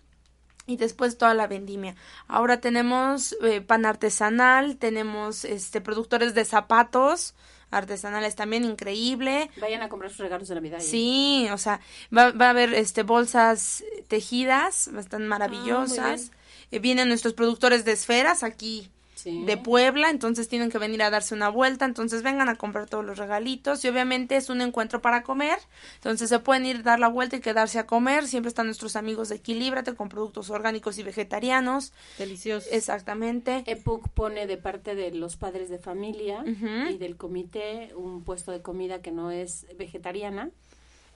[0.70, 1.96] Y después toda la vendimia.
[2.28, 7.34] Ahora tenemos eh, pan artesanal, tenemos este productores de zapatos
[7.72, 9.50] artesanales también, increíble.
[9.60, 10.80] Vayan a comprar sus regalos de Navidad.
[10.80, 10.84] ¿eh?
[10.84, 11.80] Sí, o sea,
[12.16, 16.32] va, va a haber este bolsas tejidas, están maravillosas.
[16.70, 18.92] Eh, vienen nuestros productores de esferas aquí
[19.22, 19.44] Sí.
[19.44, 23.04] de Puebla, entonces tienen que venir a darse una vuelta, entonces vengan a comprar todos
[23.04, 25.58] los regalitos y obviamente es un encuentro para comer,
[25.96, 29.30] entonces se pueden ir dar la vuelta y quedarse a comer, siempre están nuestros amigos
[29.30, 32.68] de Equilíbrate con productos orgánicos y vegetarianos, Delicioso.
[32.72, 33.64] exactamente.
[33.66, 38.62] EPUC pone de parte de los padres de familia y del comité un puesto de
[38.62, 40.50] comida que no es vegetariana,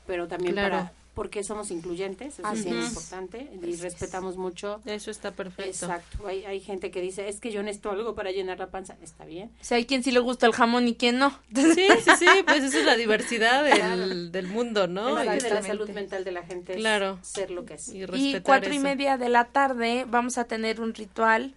[0.05, 0.75] pero también Claro.
[0.77, 2.89] para porque somos incluyentes, eso Así es bien es.
[2.89, 4.81] importante y respetamos mucho.
[4.85, 5.85] Eso está perfecto.
[5.85, 6.27] Exacto.
[6.27, 8.95] Hay, hay gente que dice, es que yo necesito algo para llenar la panza.
[9.03, 9.51] Está bien.
[9.61, 11.29] O sea, hay quien sí le gusta el jamón y quien no.
[11.53, 11.63] Sí,
[12.03, 15.19] sí, sí, pues esa es la diversidad del, del mundo, ¿no?
[15.19, 17.19] Es parte de la salud mental de la gente es Claro.
[17.21, 17.89] ser lo que es.
[17.89, 21.53] Y Y cuatro y media de la tarde vamos a tener un ritual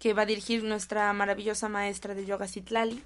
[0.00, 3.02] que va a dirigir nuestra maravillosa maestra de yoga Citlali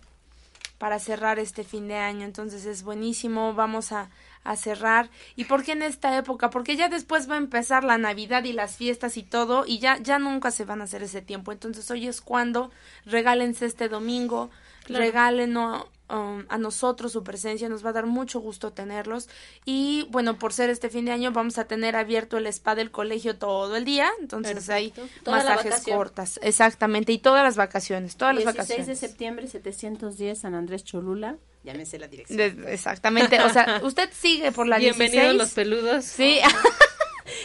[0.78, 2.24] para cerrar este fin de año.
[2.24, 4.08] Entonces es buenísimo, vamos a,
[4.44, 5.10] a cerrar.
[5.36, 6.50] ¿Y por qué en esta época?
[6.50, 9.98] Porque ya después va a empezar la Navidad y las fiestas y todo y ya,
[9.98, 11.52] ya nunca se van a hacer ese tiempo.
[11.52, 12.70] Entonces hoy es cuando
[13.04, 14.50] regálense este domingo,
[14.84, 15.04] Claro.
[15.04, 19.28] regálenos um, a nosotros su presencia, nos va a dar mucho gusto tenerlos.
[19.64, 22.90] Y bueno, por ser este fin de año vamos a tener abierto el spa del
[22.90, 24.92] colegio todo el día, entonces hay
[25.24, 28.98] Toda masajes cortas, exactamente, y todas las vacaciones, todas las 16 de vacaciones.
[28.98, 31.36] septiembre, 710, San Andrés Cholula.
[31.62, 32.38] Llámese la dirección.
[32.38, 35.36] De- exactamente, o sea, usted sigue por la Bienvenidos 16.
[35.36, 36.04] los peludos.
[36.04, 36.40] Sí.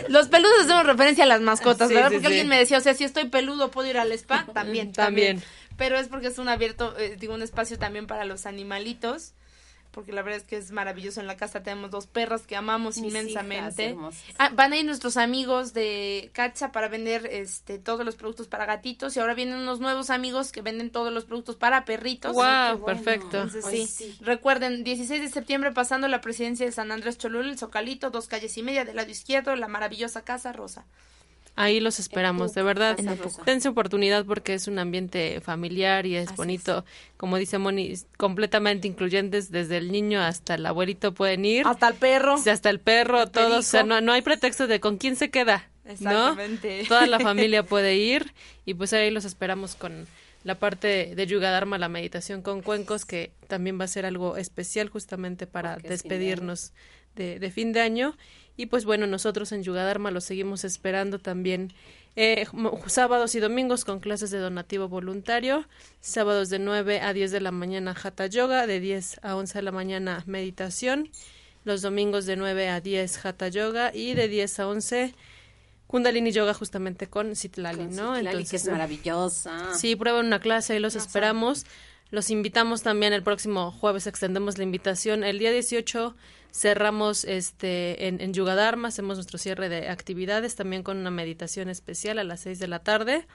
[0.10, 2.10] Los peludos hacemos referencia a las mascotas, Sí, ¿verdad?
[2.10, 2.34] sí, Porque sí.
[2.34, 4.46] alguien me decía, o sea, si estoy peludo, ¿puedo ir al spa?
[4.54, 5.38] También, También.
[5.38, 5.44] también.
[5.78, 9.34] Pero es porque es un abierto, eh, digo, un espacio también para los animalitos.
[9.96, 11.22] Porque la verdad es que es maravilloso.
[11.22, 13.96] En la casa tenemos dos perras que amamos Mis inmensamente.
[14.38, 18.66] Ah, van a ir nuestros amigos de Cacha para vender este todos los productos para
[18.66, 19.16] gatitos.
[19.16, 22.34] Y ahora vienen unos nuevos amigos que venden todos los productos para perritos.
[22.34, 22.86] Wow, bueno.
[22.86, 23.44] perfecto.
[23.44, 24.18] Entonces, sí.
[24.20, 28.58] Recuerden, 16 de septiembre pasando la presidencia de San Andrés Cholula, el Zocalito, dos calles
[28.58, 30.86] y media del lado izquierdo, la maravillosa Casa Rosa.
[31.58, 32.98] Ahí los esperamos, de verdad.
[33.46, 36.84] Dense oportunidad porque es un ambiente familiar y es Así bonito.
[37.16, 41.66] Como dice Moni, completamente incluyentes, desde el niño hasta el abuelito pueden ir.
[41.66, 42.38] Hasta el perro.
[42.38, 43.60] Sea, hasta el perro, El todos.
[43.60, 45.70] O sea, no, no hay pretexto de con quién se queda.
[45.86, 45.92] ¿no?
[45.92, 46.84] Exactamente.
[46.88, 48.34] Toda la familia puede ir
[48.66, 50.08] y pues ahí los esperamos con
[50.44, 54.38] la parte de Yuga Dharma, la meditación con cuencos, que también va a ser algo
[54.38, 56.74] especial justamente para Porque despedirnos
[57.16, 58.16] de, de fin de año.
[58.58, 61.74] Y pues bueno, nosotros en Yuga Dharma los seguimos esperando también
[62.16, 62.48] eh,
[62.88, 65.68] sábados y domingos con clases de donativo voluntario,
[66.00, 69.62] sábados de 9 a 10 de la mañana Hatha Yoga, de 10 a 11 de
[69.62, 71.10] la mañana meditación,
[71.66, 75.14] los domingos de 9 a 10 Hatha Yoga y de 10 a 11
[75.88, 78.16] Kundalini Yoga justamente con Citlali, Con ¿no?
[78.16, 79.74] Citlali, que es maravillosa.
[79.76, 81.66] Sí, prueben una clase y los esperamos.
[82.16, 85.26] Los invitamos también el próximo jueves, extendemos la invitación.
[85.26, 86.16] El día 18
[86.50, 91.68] cerramos este en, en Yuga Dharma, hacemos nuestro cierre de actividades también con una meditación
[91.68, 93.28] especial a las 6 de la tarde.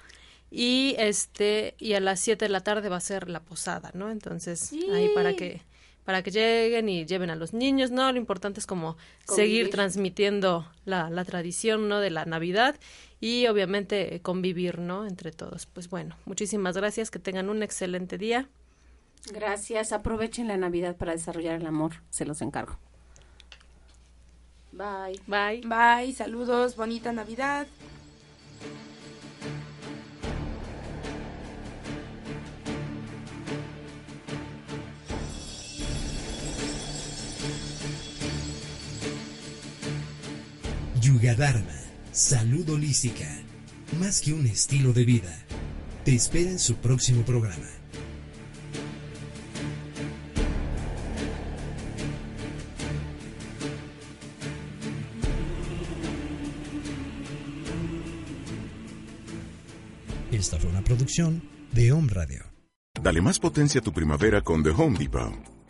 [0.51, 4.11] Y este y a las 7 de la tarde va a ser la posada, ¿no?
[4.11, 5.61] Entonces, ahí para que
[6.07, 8.11] para que lleguen y lleven a los niños, ¿no?
[8.11, 12.01] Lo importante es como seguir transmitiendo la, la tradición, ¿no?
[12.01, 12.77] De la Navidad
[13.21, 15.07] y obviamente convivir, ¿no?
[15.07, 15.67] Entre todos.
[15.67, 18.49] Pues bueno, muchísimas gracias, que tengan un excelente día.
[19.33, 19.93] Gracias.
[19.93, 21.93] Aprovechen la Navidad para desarrollar el amor.
[22.11, 22.79] Se los encargo.
[24.73, 25.21] Bye.
[25.27, 25.63] Bye.
[25.67, 27.67] Bye, saludos, bonita Navidad.
[41.01, 41.67] Yuga Dharma,
[42.13, 43.27] salud holística,
[43.99, 45.37] más que un estilo de vida.
[46.05, 47.80] Te espera en su próximo programa.
[60.51, 61.41] Esta fue una producción
[61.71, 62.43] de Home Radio.
[63.01, 65.60] Dale más potencia a tu primavera con The Home Depot.